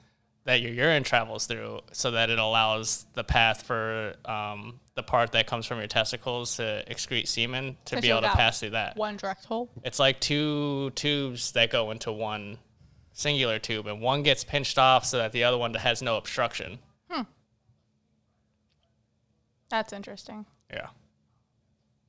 that 0.44 0.61
your 0.61 0.72
urine 0.72 1.02
travels 1.02 1.46
through 1.46 1.81
so 1.92 2.12
that 2.12 2.31
it 2.31 2.38
allows 2.38 3.05
the 3.14 3.24
path 3.24 3.64
for 3.64 4.14
um, 4.24 4.79
the 4.94 5.02
part 5.02 5.33
that 5.33 5.46
comes 5.46 5.66
from 5.66 5.79
your 5.79 5.88
testicles 5.88 6.57
to 6.57 6.85
excrete 6.88 7.26
semen 7.26 7.76
to 7.85 8.00
be 8.00 8.11
able 8.11 8.22
to 8.22 8.29
pass 8.29 8.61
through 8.61 8.70
that. 8.70 8.96
One 8.96 9.16
direct 9.16 9.44
hole. 9.44 9.68
It's 9.83 9.98
like 9.98 10.20
two 10.20 10.90
tubes 10.90 11.52
that 11.52 11.70
go 11.70 11.90
into 11.90 12.12
one 12.12 12.59
singular 13.16 13.59
tube, 13.59 13.87
and 13.87 14.00
one 14.00 14.22
gets 14.22 14.44
pinched 14.44 14.79
off 14.79 15.05
so 15.05 15.16
that 15.16 15.33
the 15.33 15.42
other 15.42 15.57
one 15.57 15.72
has 15.74 16.02
no 16.02 16.18
obstruction. 16.18 16.79
Hmm. 17.09 17.22
That's 19.70 19.92
interesting. 19.92 20.44
Yeah. 20.70 20.88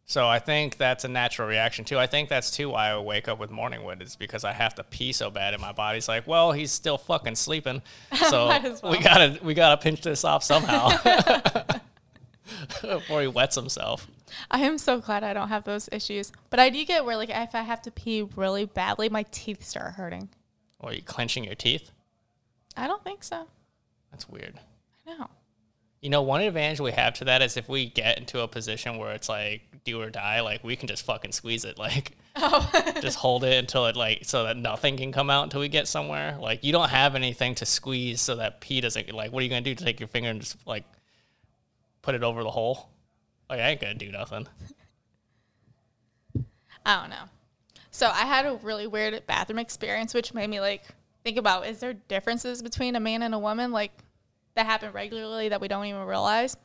So 0.05 0.27
I 0.27 0.39
think 0.39 0.77
that's 0.77 1.05
a 1.05 1.07
natural 1.07 1.47
reaction 1.47 1.85
too. 1.85 1.97
I 1.97 2.07
think 2.07 2.27
that's 2.29 2.51
too 2.51 2.69
why 2.69 2.89
I 2.89 2.97
wake 2.99 3.27
up 3.27 3.39
with 3.39 3.51
morning 3.51 3.83
wood 3.83 4.01
is 4.01 4.15
because 4.15 4.43
I 4.43 4.51
have 4.51 4.75
to 4.75 4.83
pee 4.83 5.13
so 5.13 5.29
bad, 5.31 5.53
and 5.53 5.61
my 5.61 5.71
body's 5.71 6.09
like, 6.09 6.27
well, 6.27 6.51
he's 6.51 6.71
still 6.71 6.97
fucking 6.97 7.35
sleeping, 7.35 7.81
so 8.29 8.49
as 8.49 8.83
we 8.83 8.99
gotta 8.99 9.39
we 9.41 9.53
gotta 9.53 9.81
pinch 9.81 10.01
this 10.01 10.25
off 10.25 10.43
somehow 10.43 10.89
before 12.81 13.21
he 13.21 13.27
wets 13.27 13.55
himself. 13.55 14.07
I 14.51 14.59
am 14.59 14.77
so 14.77 14.99
glad 14.99 15.23
I 15.23 15.33
don't 15.33 15.49
have 15.49 15.63
those 15.63 15.87
issues. 15.91 16.33
But 16.49 16.59
I 16.59 16.69
do 16.69 16.83
get 16.83 17.05
where 17.05 17.15
like 17.15 17.29
if 17.29 17.55
I 17.55 17.61
have 17.61 17.81
to 17.83 17.91
pee 17.91 18.27
really 18.35 18.65
badly, 18.65 19.07
my 19.07 19.23
teeth 19.31 19.63
start 19.63 19.93
hurting. 19.93 20.29
Or 20.79 20.93
you 20.93 21.01
clenching 21.01 21.43
your 21.43 21.55
teeth? 21.55 21.91
I 22.75 22.87
don't 22.87 23.03
think 23.03 23.23
so. 23.23 23.47
That's 24.11 24.29
weird. 24.29 24.59
I 25.07 25.17
know. 25.17 25.29
You 26.01 26.11
know, 26.11 26.21
one 26.21 26.41
advantage 26.41 26.79
we 26.79 26.91
have 26.91 27.15
to 27.15 27.25
that 27.25 27.41
is 27.41 27.57
if 27.57 27.67
we 27.67 27.89
get 27.89 28.19
into 28.19 28.41
a 28.41 28.47
position 28.47 28.97
where 28.97 29.13
it's 29.13 29.27
like 29.27 29.61
do 29.83 29.99
or 29.99 30.11
die, 30.11 30.41
like 30.41 30.63
we 30.63 30.75
can 30.75 30.87
just 30.87 31.03
fucking 31.05 31.31
squeeze 31.31 31.65
it, 31.65 31.79
like 31.79 32.15
oh. 32.35 32.69
just 33.01 33.17
hold 33.17 33.43
it 33.43 33.57
until 33.57 33.87
it 33.87 33.95
like 33.95 34.19
so 34.23 34.43
that 34.43 34.57
nothing 34.57 34.97
can 34.97 35.11
come 35.11 35.31
out 35.31 35.43
until 35.43 35.61
we 35.61 35.69
get 35.69 35.87
somewhere. 35.87 36.37
Like 36.39 36.63
you 36.63 36.71
don't 36.71 36.89
have 36.89 37.15
anything 37.15 37.55
to 37.55 37.65
squeeze 37.65 38.21
so 38.21 38.35
that 38.35 38.61
pee 38.61 38.79
doesn't 38.79 39.11
like. 39.11 39.31
What 39.31 39.41
are 39.41 39.43
you 39.43 39.49
gonna 39.49 39.61
do? 39.61 39.73
Take 39.73 39.99
your 39.99 40.07
finger 40.07 40.29
and 40.29 40.39
just 40.39 40.55
like 40.67 40.85
put 42.03 42.13
it 42.13 42.23
over 42.23 42.43
the 42.43 42.51
hole? 42.51 42.89
Like 43.49 43.59
I 43.59 43.69
ain't 43.71 43.81
gonna 43.81 43.95
do 43.95 44.11
nothing. 44.11 44.47
I 46.85 47.01
don't 47.01 47.09
know. 47.09 47.23
So 47.97 48.11
I 48.13 48.27
had 48.27 48.45
a 48.45 48.53
really 48.61 48.85
weird 48.85 49.25
bathroom 49.25 49.57
experience, 49.57 50.13
which 50.13 50.31
made 50.31 50.51
me 50.51 50.59
like 50.59 50.83
think 51.23 51.35
about 51.35 51.65
is 51.65 51.79
there 51.79 51.93
differences 51.93 52.61
between 52.61 52.95
a 52.95 52.99
man 52.99 53.23
and 53.23 53.33
a 53.33 53.39
woman 53.39 53.71
like 53.71 53.91
that 54.53 54.67
happen 54.67 54.91
regularly 54.91 55.49
that 55.49 55.59
we 55.59 55.67
don't 55.67 55.83
even 55.83 56.03
realize? 56.03 56.55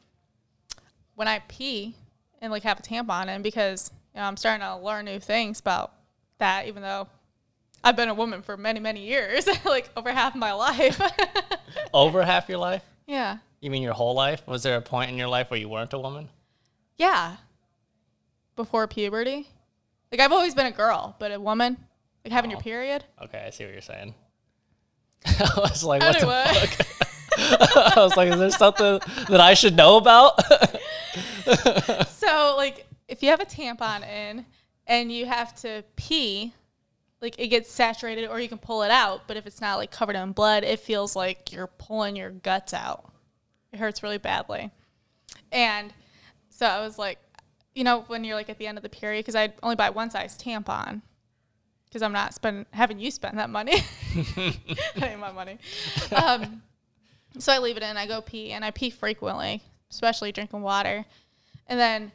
When 1.15 1.29
I 1.29 1.39
pee 1.49 1.97
and 2.43 2.53
like 2.53 2.65
have 2.65 2.81
a 2.81 2.83
tampon 2.83 3.35
in, 3.35 3.41
because 3.41 3.91
you 4.15 4.21
know 4.21 4.27
I'm 4.27 4.37
starting 4.37 4.61
to 4.61 4.77
learn 4.77 5.07
new 5.07 5.19
things 5.19 5.59
about 5.59 5.95
that, 6.37 6.67
even 6.67 6.83
though 6.83 7.09
I've 7.83 7.97
been 7.97 8.11
a 8.11 8.15
woman 8.15 8.43
for 8.43 8.59
many 8.59 8.79
many 8.79 9.07
years, 9.07 9.49
like 9.65 9.89
over 9.97 10.13
half 10.13 10.35
my 10.35 10.53
life. 10.53 11.01
Over 11.95 12.23
half 12.23 12.51
your 12.51 12.59
life? 12.59 12.83
yeah, 13.07 13.39
You 13.63 13.71
mean 13.71 13.83
your 13.83 13.95
whole 13.95 14.13
life? 14.15 14.47
Was 14.47 14.63
there 14.63 14.77
a 14.77 14.83
point 14.83 15.11
in 15.11 15.17
your 15.17 15.29
life 15.29 15.51
where 15.51 15.59
you 15.59 15.71
weren't 15.71 15.95
a 15.95 15.99
woman? 15.99 16.29
yeah. 16.99 17.37
Before 18.55 18.87
puberty, 18.87 19.49
like 20.13 20.21
I've 20.21 20.31
always 20.33 20.55
been 20.55 20.67
a 20.67 20.71
girl, 20.73 21.17
but 21.19 21.33
a 21.33 21.41
woman, 21.41 21.77
like 22.25 22.33
having 22.33 22.51
your 22.51 22.61
Oh. 22.61 22.63
period. 22.63 23.05
Okay, 23.23 23.43
I 23.47 23.51
see 23.51 23.65
what 23.65 23.73
you're 23.73 23.83
saying. 23.83 24.15
I 25.27 25.51
was 25.57 25.83
like, 25.83 26.03
what 26.03 26.17
Anyway. 26.17 26.45
the 26.53 26.67
fuck? 26.69 27.97
I 27.97 28.01
was 28.01 28.17
like, 28.17 28.29
is 28.31 28.39
there 28.39 28.51
something 28.51 29.01
that 29.31 29.41
I 29.41 29.55
should 29.55 29.75
know 29.77 29.97
about? 29.97 30.39
So, 32.09 32.55
like, 32.57 32.87
if 33.09 33.23
you 33.23 33.31
have 33.31 33.41
a 33.41 33.45
tampon 33.45 34.09
in 34.09 34.47
and 34.87 35.11
you 35.11 35.27
have 35.27 35.55
to 35.63 35.83
pee, 35.97 36.53
like 37.21 37.35
it 37.39 37.49
gets 37.49 37.71
saturated, 37.71 38.29
or 38.29 38.39
you 38.41 38.49
can 38.49 38.59
pull 38.59 38.83
it 38.83 38.91
out. 38.91 39.23
But 39.27 39.37
if 39.37 39.47
it's 39.47 39.61
not 39.61 39.77
like 39.77 39.91
covered 39.91 40.17
in 40.17 40.33
blood, 40.33 40.63
it 40.65 40.79
feels 40.81 41.17
like 41.17 41.53
you're 41.53 41.67
pulling 41.67 42.17
your 42.17 42.31
guts 42.31 42.73
out. 42.73 43.11
It 43.73 43.79
hurts 43.79 44.03
really 44.03 44.19
badly. 44.19 44.71
And 45.51 45.93
so 46.51 46.67
I 46.67 46.81
was 46.81 46.97
like, 46.99 47.19
you 47.75 47.85
know, 47.85 48.05
when 48.07 48.25
you're 48.25 48.35
like 48.35 48.51
at 48.51 48.59
the 48.59 48.67
end 48.67 48.79
of 48.79 48.83
the 48.83 48.89
period, 48.89 49.21
because 49.21 49.37
I 49.37 49.53
only 49.63 49.77
buy 49.77 49.91
one 49.91 50.11
size 50.11 50.37
tampon, 50.37 51.03
because 51.87 52.03
I'm 52.03 52.13
not 52.13 52.35
spend 52.35 52.67
having 52.73 52.99
you 52.99 53.11
spend 53.11 53.39
that 53.39 53.51
money. 53.51 53.77
that 54.15 55.03
ain't 55.03 55.21
my 55.21 55.33
money. 55.33 55.59
Um, 56.15 56.63
so 57.39 57.53
I 57.53 57.59
leave 57.59 57.77
it 57.77 57.83
in. 57.83 57.97
I 57.97 58.07
go 58.07 58.21
pee, 58.21 58.53
and 58.53 58.65
I 58.65 58.71
pee 58.71 58.91
frequently, 58.91 59.63
especially 59.91 60.33
drinking 60.33 60.63
water. 60.63 61.05
And 61.67 61.79
then, 61.79 62.13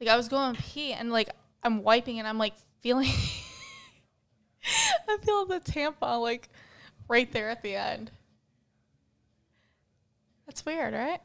like, 0.00 0.08
I 0.08 0.16
was 0.16 0.28
going 0.28 0.56
pee, 0.56 0.92
and 0.92 1.10
like, 1.10 1.30
I'm 1.62 1.82
wiping, 1.82 2.18
and 2.18 2.28
I'm 2.28 2.38
like 2.38 2.54
feeling, 2.80 3.08
I 5.08 5.18
feel 5.24 5.46
the 5.46 5.60
tampon 5.60 6.20
like 6.20 6.48
right 7.08 7.30
there 7.32 7.50
at 7.50 7.62
the 7.62 7.74
end. 7.74 8.10
That's 10.46 10.64
weird, 10.64 10.94
right? 10.94 11.20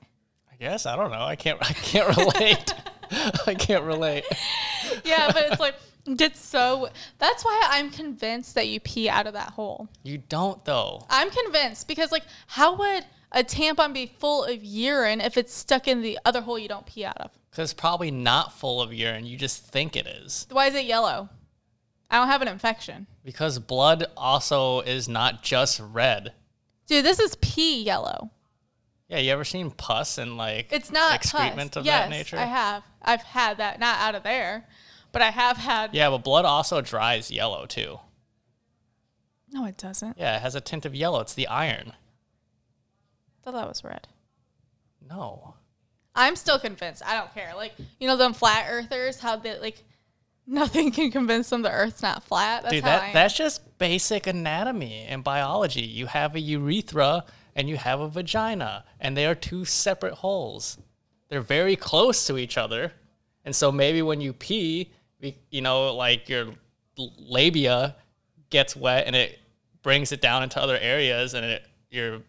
I 0.52 0.56
guess 0.60 0.86
I 0.86 0.96
don't 0.96 1.12
know. 1.12 1.22
I 1.22 1.36
can't. 1.36 1.60
I 1.62 1.74
can't 1.74 2.18
relate. 2.18 2.74
I 3.48 3.56
can't 3.56 3.84
relate. 3.84 4.26
Yeah, 5.04 5.30
but 5.32 5.46
it's 5.52 5.60
like 5.60 5.76
it's 6.06 6.40
so. 6.40 6.90
That's 7.20 7.46
why 7.46 7.68
I'm 7.70 7.92
convinced 7.92 8.56
that 8.56 8.68
you 8.68 8.80
pee 8.80 9.08
out 9.08 9.28
of 9.28 9.34
that 9.34 9.52
hole. 9.52 9.88
You 10.04 10.18
don't 10.18 10.64
though. 10.66 11.06
I'm 11.10 11.30
convinced 11.30 11.88
because 11.88 12.12
like, 12.12 12.24
how 12.48 12.76
would 12.76 13.06
a 13.32 13.44
tampon 13.44 13.94
be 13.94 14.08
full 14.08 14.46
of 14.46 14.64
urine 14.64 15.22
if 15.22 15.38
it's 15.38 15.54
stuck 15.54 15.88
in 15.88 16.02
the 16.02 16.18
other 16.26 16.42
hole 16.42 16.58
you 16.58 16.68
don't 16.68 16.86
pee 16.86 17.06
out 17.06 17.18
of? 17.18 17.32
Because 17.52 17.72
it's 17.72 17.80
probably 17.80 18.10
not 18.10 18.54
full 18.54 18.82
of 18.82 18.94
urine. 18.94 19.26
You 19.26 19.38
just 19.38 19.66
think 19.66 19.96
it 19.96 20.08
is. 20.08 20.48
Why 20.50 20.68
is 20.68 20.76
it 20.76 20.86
yellow? 20.86 21.30
I 22.10 22.18
don't 22.18 22.28
have 22.28 22.42
an 22.42 22.48
infection. 22.48 23.06
Because 23.24 23.60
blood 23.60 24.06
also 24.18 24.80
is 24.82 25.08
not 25.08 25.44
just 25.44 25.80
red. 25.80 26.34
Dude, 26.88 27.06
this 27.06 27.20
is 27.20 27.36
pee 27.36 27.84
yellow. 27.84 28.32
Yeah, 29.08 29.20
you 29.20 29.32
ever 29.32 29.44
seen 29.44 29.72
pus 29.72 30.18
and 30.18 30.38
like 30.38 30.72
It's 30.72 30.92
not 30.92 31.14
excrement 31.14 31.72
pus. 31.74 31.78
of 31.82 31.86
yes, 31.86 32.04
that 32.04 32.10
nature? 32.10 32.38
I 32.38 32.46
have. 32.46 32.84
I've 33.02 33.24
had 33.24 33.58
that, 33.58 33.80
not 33.80 34.00
out 34.00 34.16
of 34.16 34.24
there, 34.24 34.68
but 35.12 35.22
I 35.22 35.32
have 35.32 35.58
had. 35.58 35.94
Yeah, 35.94 36.10
but 36.10 36.24
blood 36.24 36.46
also 36.46 36.82
dries 36.82 37.32
yellow 37.32 37.66
too. 37.66 38.00
No, 39.52 39.66
it 39.66 39.78
doesn't. 39.78 40.18
Yeah, 40.18 40.38
it 40.38 40.42
has 40.42 40.56
a 40.56 40.62
tint 40.62 40.86
of 40.86 40.94
yellow. 40.94 41.20
It's 41.22 41.34
the 41.34 41.48
iron. 41.48 41.94
thought 43.44 43.54
that 43.54 43.68
was 43.68 43.84
red. 43.84 44.08
No. 45.10 45.56
I'm 46.16 46.36
still 46.36 46.60
convinced. 46.60 47.02
I 47.06 47.18
don't 47.18 47.34
care. 47.34 47.54
Like 47.56 47.74
you 48.00 48.08
know 48.08 48.18
them 48.18 48.34
flat 48.34 48.68
earthers, 48.70 49.20
how 49.20 49.38
they 49.38 49.58
like 49.60 49.84
nothing 50.46 50.92
can 50.92 51.12
convince 51.12 51.50
them 51.50 51.62
the 51.62 51.72
Earth's 51.72 52.02
not 52.02 52.24
flat. 52.24 52.64
That's 52.64 52.74
Dude, 52.74 52.84
that 52.84 53.14
that's 53.14 53.36
just 53.36 53.78
basic 53.78 54.28
anatomy 54.28 55.06
and 55.08 55.24
biology. 55.24 55.86
You 55.86 56.08
have 56.08 56.36
a 56.36 56.40
urethra 56.40 57.24
and 57.56 57.70
you 57.70 57.78
have 57.78 58.00
a 58.00 58.10
vagina, 58.10 58.86
and 59.00 59.16
they 59.16 59.26
are 59.26 59.36
two 59.36 59.66
separate 59.66 60.16
holes. 60.16 60.78
They're 61.30 61.42
very 61.42 61.76
close 61.76 62.28
to 62.28 62.38
each 62.38 62.58
other, 62.58 62.92
and 63.46 63.56
so 63.56 63.72
maybe 63.72 64.02
when 64.02 64.20
you 64.20 64.34
pee, 64.34 64.92
you 65.50 65.62
know, 65.62 65.94
like 65.96 66.28
your 66.28 66.48
labia 66.98 67.96
gets 68.50 68.76
wet 68.76 69.06
and 69.08 69.16
it 69.16 69.40
brings 69.82 70.12
it 70.12 70.22
down 70.22 70.44
into 70.44 70.62
other 70.62 70.78
areas, 70.78 71.34
and 71.34 71.46
it 71.46 71.64
your 71.90 72.22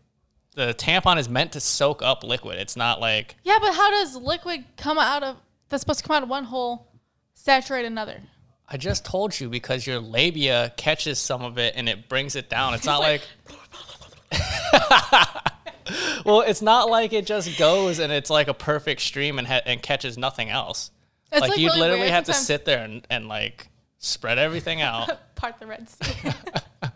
the 0.55 0.75
tampon 0.75 1.19
is 1.19 1.29
meant 1.29 1.53
to 1.53 1.61
soak 1.61 2.03
up 2.03 2.25
liquid. 2.25 2.59
It's 2.59 2.77
not 2.77 3.01
like 3.01 3.37
yeah, 3.45 3.59
but 3.61 3.75
how 3.75 3.91
does 3.91 4.17
liquid 4.17 4.65
come 4.77 4.99
out 4.99 5.23
of 5.23 5.37
that's 5.69 5.83
supposed 5.83 6.01
to 6.01 6.07
come 6.07 6.17
out 6.17 6.23
of 6.23 6.29
one 6.29 6.45
hole, 6.45 6.93
saturate 7.35 7.87
another? 7.87 8.21
I 8.73 8.77
just 8.77 9.05
told 9.05 9.39
you 9.39 9.49
because 9.49 9.85
your 9.85 9.99
labia 9.99 10.73
catches 10.77 11.19
some 11.19 11.43
of 11.43 11.59
it 11.59 11.75
and 11.77 11.89
it 11.89 12.09
brings 12.09 12.37
it 12.37 12.49
down. 12.49 12.73
It's 12.75 12.87
not 12.87 13.01
like, 13.01 13.23
well, 16.31 16.41
it's 16.43 16.63
not 16.63 16.89
like 16.89 17.13
it 17.13 17.27
just 17.27 17.59
goes 17.59 17.99
and 17.99 18.13
it's 18.13 18.31
like 18.31 18.49
a 18.49 18.55
perfect 18.55 19.01
stream 19.01 19.39
and 19.39 19.47
ha- 19.47 19.63
and 19.67 19.83
catches 19.83 20.17
nothing 20.17 20.49
else. 20.49 20.91
It's 21.33 21.41
like, 21.41 21.51
like 21.51 21.59
you'd 21.59 21.69
really 21.69 21.81
literally 21.81 22.11
have 22.11 22.25
to 22.25 22.35
sit 22.35 22.65
there 22.65 22.83
and, 22.83 23.07
and 23.11 23.29
like 23.29 23.69
spread 23.99 24.39
everything 24.39 24.81
out. 24.83 25.11
Part 25.37 25.59
the 25.59 25.67
Red 25.67 25.89
Sea. 25.89 26.31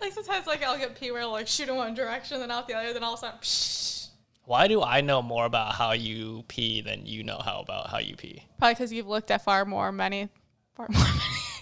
like 0.00 0.12
sometimes 0.12 0.46
like 0.46 0.62
I'll 0.62 0.78
get 0.78 0.98
pee 0.98 1.10
where 1.10 1.22
I'll 1.22 1.32
like 1.32 1.48
shoot 1.48 1.68
in 1.68 1.76
one 1.76 1.94
direction, 1.94 2.40
then 2.40 2.50
out 2.50 2.68
the 2.68 2.74
other, 2.74 2.92
then 2.92 3.02
all 3.02 3.14
of 3.14 3.18
a 3.18 3.20
sudden 3.20 3.38
psh. 3.40 4.08
Why 4.46 4.68
do 4.68 4.82
I 4.82 5.00
know 5.00 5.22
more 5.22 5.46
about 5.46 5.74
how 5.74 5.92
you 5.92 6.44
pee 6.48 6.82
than 6.82 7.06
you 7.06 7.24
know 7.24 7.40
how 7.42 7.60
about 7.60 7.88
how 7.88 7.98
you 7.98 8.14
pee? 8.14 8.44
Probably 8.58 8.74
because 8.74 8.92
you've 8.92 9.06
looked 9.06 9.30
at 9.30 9.42
far 9.42 9.64
more 9.64 9.90
many 9.90 10.28
far 10.74 10.88
more 10.90 11.02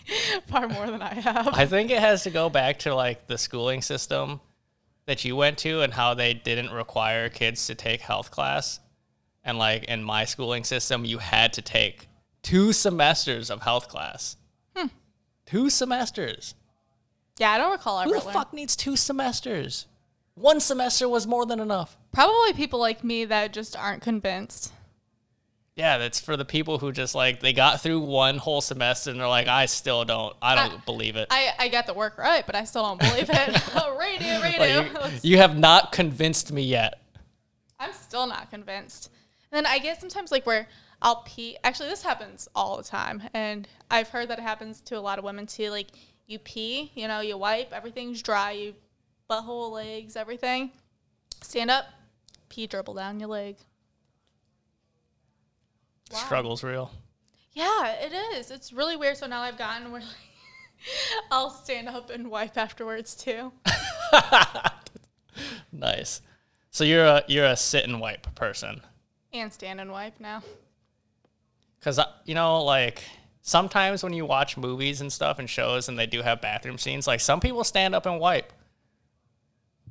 many, 0.09 0.41
far 0.49 0.69
more 0.69 0.87
than 0.91 1.03
I 1.03 1.15
have. 1.15 1.49
I 1.49 1.67
think 1.67 1.91
it 1.91 2.01
has 2.01 2.25
to 2.25 2.31
go 2.31 2.51
back 2.51 2.81
to 2.81 2.95
like 2.95 3.27
the 3.27 3.39
schooling 3.39 3.83
system 3.83 4.41
that 5.07 5.25
you 5.25 5.35
went 5.37 5.59
to 5.59 5.81
and 5.83 5.93
how 5.93 6.15
they 6.15 6.33
didn't 6.35 6.71
require 6.71 7.29
kids 7.29 7.67
to 7.67 7.75
take 7.75 8.01
health 8.01 8.31
class. 8.31 8.81
And 9.45 9.59
like 9.59 9.85
in 9.85 10.03
my 10.05 10.25
schooling 10.25 10.65
system, 10.65 11.05
you 11.05 11.19
had 11.19 11.53
to 11.55 11.63
take 11.63 12.09
two 12.43 12.73
semesters 12.73 13.51
of 13.51 13.63
health 13.63 13.89
class. 13.89 14.37
Hmm. 14.77 14.87
Two 15.47 15.71
semesters. 15.71 16.55
yeah, 17.39 17.51
I 17.51 17.59
don't 17.59 17.73
recall 17.73 18.03
Who 18.03 18.11
the 18.11 18.19
learning. 18.19 18.33
fuck 18.33 18.53
needs 18.53 18.77
two 18.77 18.97
semesters? 18.97 19.87
One 20.35 20.61
semester 20.61 21.09
was 21.09 21.27
more 21.27 21.45
than 21.45 21.61
enough. 21.61 21.99
Probably 22.13 22.53
people 22.55 22.79
like 22.79 23.05
me 23.05 23.25
that 23.27 23.53
just 23.53 23.77
aren't 23.77 24.03
convinced. 24.03 24.73
Yeah, 25.77 25.97
that's 25.97 26.21
for 26.21 26.37
the 26.37 26.45
people 26.45 26.79
who 26.79 26.93
just 26.93 27.15
like 27.15 27.41
they 27.41 27.55
got 27.55 27.81
through 27.81 28.01
one 28.01 28.37
whole 28.37 28.61
semester 28.61 29.11
and 29.11 29.19
they're 29.19 29.27
like, 29.29 29.49
I 29.49 29.67
still 29.67 30.05
don't, 30.05 30.37
I 30.43 30.55
don't 30.55 30.79
I- 30.81 30.85
believe 30.85 31.17
it. 31.17 31.29
I, 31.31 31.51
I 31.59 31.69
got 31.69 31.87
the 31.87 31.95
work 31.95 32.19
right, 32.19 32.45
but 32.45 32.55
I 32.55 32.65
still 32.65 32.83
don't 32.83 33.01
believe 33.01 33.31
it. 33.31 33.63
oh, 33.77 33.97
radio, 33.99 34.35
Like, 34.39 34.59
radio. 34.59 34.83
you, 34.83 35.19
you 35.23 35.39
have 35.39 35.57
not 35.57 35.91
convinced 35.93 36.53
me 36.53 36.63
yet. 36.63 37.01
I'm 37.81 37.93
still 37.95 38.27
not 38.27 38.51
convinced. 38.51 39.11
And 39.51 39.57
then 39.57 39.67
I 39.67 39.79
get 39.79 39.99
sometimes 40.01 40.31
like 40.31 40.45
where 40.47 40.69
I'll 41.01 41.23
pee. 41.27 41.57
Actually, 41.65 41.89
this 41.89 42.03
happens 42.03 42.49
all 42.55 42.77
the 42.77 42.85
time, 42.85 43.23
and 43.35 43.67
I've 43.91 44.09
heard 44.09 44.29
that 44.29 44.39
it 44.39 44.43
happens 44.43 44.81
to 44.83 44.99
a 44.99 45.01
lot 45.01 45.19
of 45.19 45.25
women 45.25 45.47
too. 45.47 45.71
Like 45.71 45.89
you 46.27 46.39
pee, 46.39 46.93
you 46.95 47.09
know, 47.09 47.21
you 47.21 47.37
wipe, 47.39 47.73
everything's 47.73 48.23
dry, 48.23 48.53
you 48.53 48.75
butthole, 49.29 49.73
legs, 49.73 50.17
everything. 50.17 50.71
Stand 51.43 51.71
up, 51.71 51.87
pee 52.51 52.67
dribble 52.67 52.95
down 52.95 53.19
your 53.19 53.31
leg. 53.31 53.57
Wow. 56.13 56.19
Struggle's 56.19 56.63
real. 56.65 56.91
Yeah, 57.53 57.93
it 58.01 58.13
is. 58.37 58.51
It's 58.51 58.73
really 58.73 58.97
weird. 58.97 59.17
So 59.17 59.27
now 59.27 59.41
I've 59.43 59.59
gotten 59.59 59.91
where 59.93 60.01
like, 60.01 60.11
I'll 61.31 61.51
stand 61.51 61.89
up 61.89 62.11
and 62.11 62.31
wipe 62.31 62.57
afterwards 62.57 63.15
too. 63.15 63.53
Nice. 65.73 66.21
So 66.71 66.85
you're 66.85 67.05
a 67.05 67.25
you're 67.27 67.47
a 67.47 67.57
sit 67.57 67.85
and 67.85 68.01
wipe 68.01 68.35
person. 68.35 68.83
And 69.33 69.53
stand 69.53 69.81
and 69.81 69.91
wipe 69.91 70.21
now. 70.21 70.43
Cuz 71.81 71.99
you 72.25 72.35
know 72.35 72.63
like 72.63 73.03
sometimes 73.41 74.03
when 74.03 74.13
you 74.13 74.27
watch 74.27 74.57
movies 74.57 75.01
and 75.01 75.11
stuff 75.13 75.39
and 75.39 75.49
shows 75.49 75.89
and 75.89 75.99
they 75.99 76.07
do 76.07 76.23
have 76.23 76.41
bathroom 76.41 76.79
scenes, 76.79 77.07
like 77.07 77.21
some 77.21 77.41
people 77.41 77.65
stand 77.65 77.95
up 77.95 78.05
and 78.07 78.21
wipe. 78.21 78.53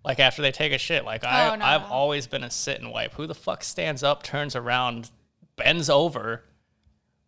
Like 0.03 0.19
after 0.19 0.41
they 0.41 0.51
take 0.51 0.71
a 0.73 0.77
shit. 0.77 1.03
Like 1.05 1.23
I 1.23 1.49
Oh, 1.49 1.55
no, 1.55 1.65
I've 1.65 1.81
no. 1.81 1.87
always 1.87 2.27
been 2.27 2.43
a 2.43 2.51
sit 2.51 2.79
and 2.79 2.91
wipe. 2.91 3.13
Who 3.15 3.25
the 3.27 3.35
fuck 3.35 3.63
stands 3.63 4.03
up, 4.03 4.21
turns 4.23 4.55
around, 4.55 5.09
bends 5.63 5.89
over, 5.89 6.43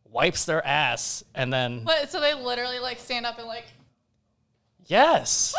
wipes 0.05 0.45
their 0.45 0.65
ass 0.65 1.23
and 1.35 1.51
then 1.51 1.83
But 1.83 2.11
so 2.11 2.19
they 2.19 2.33
literally 2.33 2.79
like 2.79 2.99
stand 2.99 3.25
up 3.25 3.37
and 3.39 3.47
like, 3.47 3.65
yes. 4.85 5.53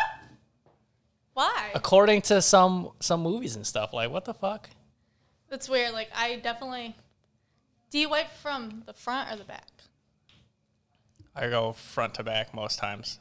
why? 1.35 1.71
According 1.75 2.23
to 2.23 2.43
some 2.43 2.91
some 3.01 3.23
movies 3.23 3.57
and 3.57 3.67
stuff, 3.67 3.93
like 3.93 4.11
what 4.11 4.25
the 4.25 4.35
fuck? 4.35 4.71
That's 5.49 5.69
weird. 5.69 5.93
Like 5.93 6.09
I 6.15 6.37
definitely. 6.37 6.97
Do 7.91 7.99
you 7.99 8.09
wipe 8.09 8.31
from 8.43 8.83
the 8.87 8.93
front 8.93 9.33
or 9.33 9.37
the 9.37 9.45
back? 9.45 9.69
I 11.37 11.49
go 11.49 11.73
front 11.73 12.15
to 12.15 12.23
back 12.23 12.55
most 12.55 12.79
times. 12.79 13.19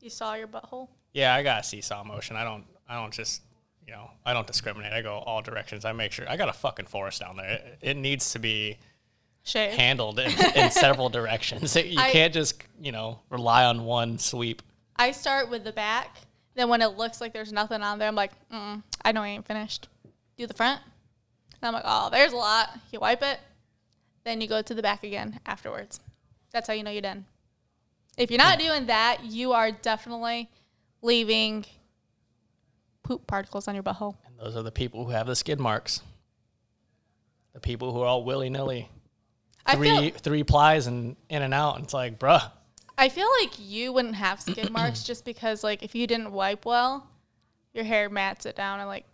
You 0.00 0.10
saw 0.10 0.34
your 0.34 0.46
butthole. 0.46 0.88
Yeah, 1.12 1.34
I 1.34 1.42
got 1.42 1.66
seesaw 1.66 2.04
motion. 2.04 2.36
I 2.36 2.44
don't. 2.44 2.64
I 2.88 2.94
don't 2.94 3.12
just. 3.12 3.42
You 3.88 3.94
know, 3.94 4.10
I 4.26 4.34
don't 4.34 4.46
discriminate. 4.46 4.92
I 4.92 5.00
go 5.00 5.14
all 5.14 5.40
directions. 5.40 5.86
I 5.86 5.92
make 5.92 6.12
sure. 6.12 6.28
I 6.28 6.36
got 6.36 6.50
a 6.50 6.52
fucking 6.52 6.84
forest 6.84 7.20
down 7.20 7.38
there. 7.38 7.52
It, 7.52 7.78
it 7.80 7.96
needs 7.96 8.32
to 8.34 8.38
be 8.38 8.76
Shave. 9.44 9.72
handled 9.78 10.18
in, 10.18 10.30
in 10.54 10.70
several 10.70 11.08
directions. 11.08 11.74
You 11.74 11.98
I- 11.98 12.10
can't 12.10 12.34
just 12.34 12.62
you 12.78 12.92
know 12.92 13.20
rely 13.30 13.64
on 13.64 13.84
one 13.84 14.18
sweep. 14.18 14.60
I 14.96 15.12
start 15.12 15.48
with 15.48 15.64
the 15.64 15.72
back. 15.72 16.18
Then 16.54 16.68
when 16.68 16.82
it 16.82 16.98
looks 16.98 17.22
like 17.22 17.32
there's 17.32 17.50
nothing 17.50 17.80
on 17.80 17.98
there, 17.98 18.08
I'm 18.08 18.14
like, 18.14 18.32
mm, 18.52 18.82
I 19.06 19.12
know 19.12 19.22
I 19.22 19.28
ain't 19.28 19.46
finished. 19.46 19.88
Do 20.36 20.46
the 20.46 20.52
front. 20.52 20.82
And 21.62 21.68
I'm 21.68 21.72
like, 21.72 21.84
oh, 21.86 22.10
there's 22.10 22.32
a 22.32 22.36
lot. 22.36 22.68
You 22.92 23.00
wipe 23.00 23.22
it. 23.22 23.40
Then 24.24 24.42
you 24.42 24.48
go 24.48 24.60
to 24.60 24.74
the 24.74 24.82
back 24.82 25.02
again 25.02 25.40
afterwards. 25.46 26.00
That's 26.52 26.68
how 26.68 26.74
you 26.74 26.82
know 26.82 26.90
you're 26.90 27.00
done. 27.00 27.24
If 28.18 28.30
you're 28.30 28.38
not 28.38 28.58
doing 28.58 28.86
that, 28.86 29.24
you 29.24 29.52
are 29.52 29.70
definitely 29.70 30.50
leaving 31.00 31.64
poop 33.08 33.26
particles 33.26 33.66
on 33.66 33.74
your 33.74 33.82
butthole. 33.82 34.16
And 34.26 34.38
those 34.38 34.54
are 34.54 34.62
the 34.62 34.70
people 34.70 35.06
who 35.06 35.12
have 35.12 35.26
the 35.26 35.34
skid 35.34 35.58
marks. 35.58 36.02
The 37.54 37.60
people 37.60 37.92
who 37.92 38.02
are 38.02 38.06
all 38.06 38.22
willy 38.22 38.50
nilly. 38.50 38.90
Three 39.72 40.10
feel, 40.10 40.10
three 40.10 40.44
plies 40.44 40.86
and 40.86 41.16
in 41.30 41.42
and 41.42 41.54
out. 41.54 41.76
And 41.76 41.84
it's 41.84 41.94
like, 41.94 42.18
bruh. 42.18 42.50
I 42.98 43.08
feel 43.08 43.28
like 43.40 43.52
you 43.58 43.92
wouldn't 43.92 44.16
have 44.16 44.40
skid 44.42 44.70
marks 44.70 45.04
just 45.04 45.24
because, 45.24 45.64
like, 45.64 45.82
if 45.82 45.94
you 45.94 46.06
didn't 46.06 46.32
wipe 46.32 46.66
well, 46.66 47.08
your 47.72 47.84
hair 47.84 48.10
mats 48.10 48.44
it 48.44 48.56
down 48.56 48.80
and 48.80 48.88
like 48.88 49.06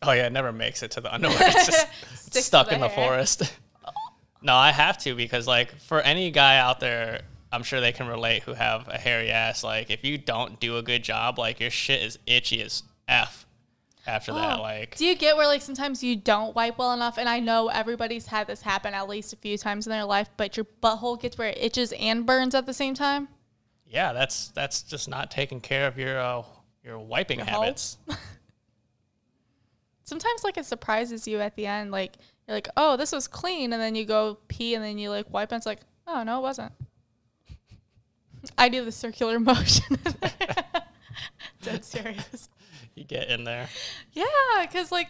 Oh 0.00 0.12
yeah, 0.12 0.26
it 0.26 0.32
never 0.32 0.52
makes 0.52 0.82
it 0.82 0.92
to 0.92 1.00
the 1.00 1.12
underwear. 1.12 1.36
It's 1.40 1.66
just 1.66 2.34
stuck 2.46 2.68
the 2.68 2.74
in 2.74 2.80
the 2.80 2.88
hair. 2.88 3.06
forest. 3.08 3.52
no, 4.42 4.54
I 4.54 4.70
have 4.70 4.96
to 4.98 5.14
because 5.14 5.46
like 5.46 5.74
for 5.80 6.00
any 6.00 6.30
guy 6.30 6.58
out 6.58 6.78
there, 6.80 7.22
I'm 7.50 7.62
sure 7.62 7.80
they 7.80 7.92
can 7.92 8.06
relate 8.06 8.42
who 8.42 8.54
have 8.54 8.88
a 8.88 8.98
hairy 8.98 9.30
ass. 9.30 9.64
Like 9.64 9.90
if 9.90 10.04
you 10.04 10.18
don't 10.18 10.60
do 10.60 10.76
a 10.76 10.82
good 10.82 11.02
job, 11.02 11.38
like 11.38 11.60
your 11.60 11.70
shit 11.70 12.02
is 12.02 12.18
itchy 12.26 12.62
as 12.62 12.82
f. 13.06 13.46
After 14.06 14.32
that, 14.32 14.58
Oh, 14.58 14.62
like 14.62 14.96
Do 14.96 15.04
you 15.04 15.14
get 15.14 15.36
where 15.36 15.46
like 15.46 15.60
sometimes 15.60 16.02
you 16.02 16.16
don't 16.16 16.56
wipe 16.56 16.78
well 16.78 16.94
enough? 16.94 17.18
And 17.18 17.28
I 17.28 17.40
know 17.40 17.68
everybody's 17.68 18.26
had 18.26 18.46
this 18.46 18.62
happen 18.62 18.94
at 18.94 19.06
least 19.06 19.34
a 19.34 19.36
few 19.36 19.58
times 19.58 19.86
in 19.86 19.90
their 19.90 20.06
life, 20.06 20.30
but 20.38 20.56
your 20.56 20.64
butthole 20.82 21.20
gets 21.20 21.36
where 21.36 21.48
it 21.48 21.58
itches 21.60 21.92
and 21.92 22.24
burns 22.24 22.54
at 22.54 22.64
the 22.64 22.72
same 22.72 22.94
time. 22.94 23.28
yeah, 23.86 24.14
that's 24.14 24.48
that's 24.48 24.82
just 24.82 25.10
not 25.10 25.30
taking 25.30 25.60
care 25.60 25.86
of 25.86 25.98
your 25.98 26.18
uh, 26.18 26.42
your 26.82 26.98
wiping 26.98 27.38
Your 27.38 27.46
habits. 27.46 27.98
Sometimes 30.04 30.42
like 30.42 30.56
it 30.56 30.64
surprises 30.64 31.28
you 31.28 31.40
at 31.40 31.54
the 31.54 31.66
end, 31.66 31.90
like 31.90 32.14
you're 32.46 32.56
like, 32.56 32.68
oh, 32.78 32.96
this 32.96 33.12
was 33.12 33.28
clean, 33.28 33.74
and 33.74 33.82
then 33.82 33.94
you 33.94 34.06
go 34.06 34.38
pee, 34.48 34.74
and 34.74 34.82
then 34.82 34.96
you 34.96 35.10
like 35.10 35.30
wipe, 35.30 35.52
and 35.52 35.58
it's 35.58 35.66
like, 35.66 35.80
oh 36.06 36.22
no, 36.22 36.38
it 36.38 36.42
wasn't. 36.42 36.72
I 38.56 38.68
do 38.68 38.84
the 38.84 38.92
circular 38.92 39.38
motion. 39.40 39.98
Dead 41.62 41.84
serious. 41.84 42.48
You 42.94 43.04
get 43.04 43.28
in 43.28 43.44
there. 43.44 43.68
Yeah, 44.12 44.24
because 44.62 44.90
like 44.92 45.08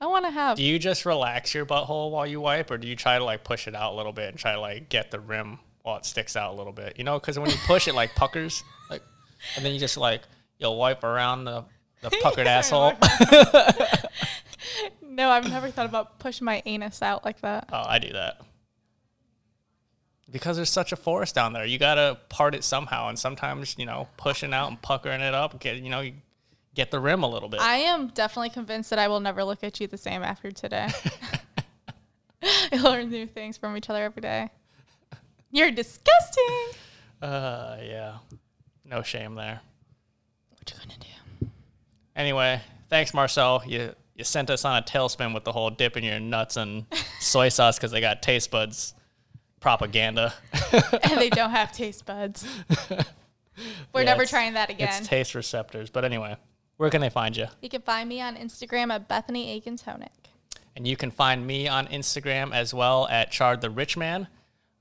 I 0.00 0.06
want 0.06 0.24
to 0.26 0.30
have. 0.30 0.56
Do 0.56 0.62
you 0.62 0.78
just 0.78 1.06
relax 1.06 1.54
your 1.54 1.64
butthole 1.66 2.10
while 2.10 2.26
you 2.26 2.40
wipe, 2.40 2.70
or 2.70 2.78
do 2.78 2.86
you 2.86 2.96
try 2.96 3.18
to 3.18 3.24
like 3.24 3.44
push 3.44 3.66
it 3.66 3.74
out 3.74 3.92
a 3.92 3.96
little 3.96 4.12
bit 4.12 4.28
and 4.30 4.38
try 4.38 4.52
to 4.52 4.60
like 4.60 4.88
get 4.88 5.10
the 5.10 5.20
rim 5.20 5.58
while 5.82 5.96
it 5.96 6.04
sticks 6.04 6.36
out 6.36 6.52
a 6.52 6.56
little 6.56 6.72
bit? 6.72 6.94
You 6.98 7.04
know, 7.04 7.18
because 7.18 7.38
when 7.38 7.50
you 7.50 7.56
push 7.66 7.88
it, 7.88 7.94
like 7.94 8.14
puckers, 8.14 8.62
like, 8.90 9.02
and 9.56 9.64
then 9.64 9.72
you 9.72 9.80
just 9.80 9.96
like 9.96 10.22
you'll 10.58 10.76
wipe 10.76 11.04
around 11.04 11.44
the 11.44 11.64
the 12.02 12.10
puckered 12.22 12.46
asshole. 12.46 12.92
no, 15.02 15.30
I've 15.30 15.48
never 15.48 15.70
thought 15.70 15.86
about 15.86 16.18
pushing 16.18 16.44
my 16.44 16.62
anus 16.66 17.00
out 17.02 17.24
like 17.24 17.40
that. 17.40 17.68
oh, 17.72 17.84
I 17.86 17.98
do 17.98 18.12
that. 18.12 18.40
Because 20.30 20.56
there's 20.56 20.70
such 20.70 20.92
a 20.92 20.96
forest 20.96 21.34
down 21.34 21.52
there. 21.52 21.64
You 21.64 21.78
gotta 21.78 22.18
part 22.28 22.54
it 22.54 22.64
somehow, 22.64 23.08
and 23.08 23.18
sometimes 23.18 23.76
you 23.78 23.86
know 23.86 24.08
pushing 24.16 24.52
out 24.52 24.68
and 24.68 24.80
puckering 24.82 25.20
it 25.20 25.34
up, 25.34 25.60
get 25.60 25.76
you 25.76 25.90
know 25.90 26.00
you 26.00 26.14
get 26.74 26.90
the 26.90 26.98
rim 26.98 27.22
a 27.22 27.28
little 27.28 27.48
bit. 27.48 27.60
I 27.60 27.76
am 27.76 28.08
definitely 28.08 28.50
convinced 28.50 28.90
that 28.90 28.98
I 28.98 29.08
will 29.08 29.20
never 29.20 29.44
look 29.44 29.62
at 29.62 29.80
you 29.80 29.86
the 29.86 29.96
same 29.96 30.22
after 30.22 30.50
today. 30.50 30.88
I 32.72 32.76
learn 32.76 33.10
new 33.10 33.26
things 33.26 33.56
from 33.56 33.76
each 33.76 33.88
other 33.88 34.02
every 34.04 34.20
day. 34.20 34.50
You're 35.50 35.70
disgusting. 35.70 36.44
uh, 37.22 37.78
yeah, 37.82 38.18
no 38.84 39.02
shame 39.02 39.34
there. 39.34 39.60
What 40.50 40.70
you 40.70 40.76
gonna 40.78 41.00
do? 41.00 41.50
Anyway, 42.14 42.60
thanks 42.88 43.14
Marcel. 43.14 43.62
You 43.66 43.94
you 44.14 44.24
sent 44.24 44.50
us 44.50 44.64
on 44.64 44.76
a 44.78 44.82
tailspin 44.82 45.34
with 45.34 45.44
the 45.44 45.52
whole 45.52 45.70
dipping 45.70 46.04
your 46.04 46.18
nuts 46.18 46.56
in 46.56 46.86
soy 47.20 47.48
sauce 47.48 47.76
because 47.76 47.90
they 47.90 48.00
got 48.00 48.22
taste 48.22 48.50
buds 48.50 48.94
propaganda. 49.66 50.32
and 51.02 51.18
they 51.20 51.28
don't 51.28 51.50
have 51.50 51.72
taste 51.72 52.06
buds. 52.06 52.46
We're 53.92 54.02
Yeah, 54.02 54.04
never 54.04 54.24
trying 54.24 54.54
that 54.54 54.70
again. 54.70 54.86
It's 54.86 55.08
taste 55.08 55.34
receptors. 55.34 55.90
But 55.90 56.04
anyway, 56.04 56.36
where 56.76 56.88
can 56.88 57.00
they 57.00 57.10
find 57.10 57.36
you? 57.36 57.46
you 57.60 57.68
can 57.68 57.82
find 57.82 58.08
me 58.08 58.20
on 58.20 58.36
Instagram 58.36 58.94
at 58.94 59.08
Bethany 59.08 59.50
Aiken 59.50 59.76
Tonic. 59.76 60.12
And 60.76 60.86
you 60.86 60.96
can 60.96 61.10
find 61.10 61.44
me 61.44 61.66
on 61.66 61.88
Instagram 61.88 62.54
as 62.54 62.72
well 62.72 63.08
at 63.08 63.32
Chard 63.32 63.60
the 63.60 63.68
Rich 63.68 63.96
Man. 63.96 64.28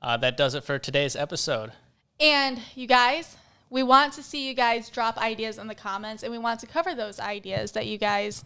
Uh, 0.04 0.18
that 0.18 0.38
does 0.38 0.54
it 0.54 0.64
for 0.64 0.78
today's 0.78 1.16
episode. 1.16 1.72
And 2.20 2.60
you 2.76 2.86
guys, 2.86 3.38
we 3.72 3.82
want 3.82 4.14
to 4.14 4.22
see 4.22 4.48
you 4.48 4.54
guys 4.54 4.90
drop 4.90 5.18
ideas 5.18 5.58
in 5.58 5.66
the 5.66 5.74
comments, 5.74 6.22
and 6.22 6.32
we 6.32 6.38
want 6.38 6.60
to 6.60 6.68
cover 6.68 6.94
those 6.94 7.20
ideas 7.20 7.72
that 7.72 7.88
you 7.88 7.98
guys 7.98 8.46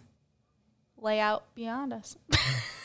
lay 0.96 1.20
out 1.20 1.54
beyond 1.54 1.92
us. 1.92 2.16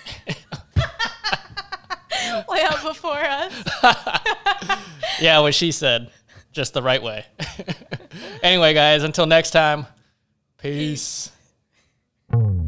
lay 2.50 2.62
out 2.62 2.82
before 2.84 3.14
us. 3.14 3.64
yeah, 5.22 5.40
what 5.40 5.54
she 5.54 5.72
said, 5.72 6.10
just 6.52 6.74
the 6.74 6.82
right 6.82 7.02
way. 7.02 7.26
anyway, 8.44 8.74
guys, 8.74 9.04
until 9.04 9.26
next 9.26 9.52
time, 9.52 9.86
peace. 10.58 11.32
peace. 12.32 12.65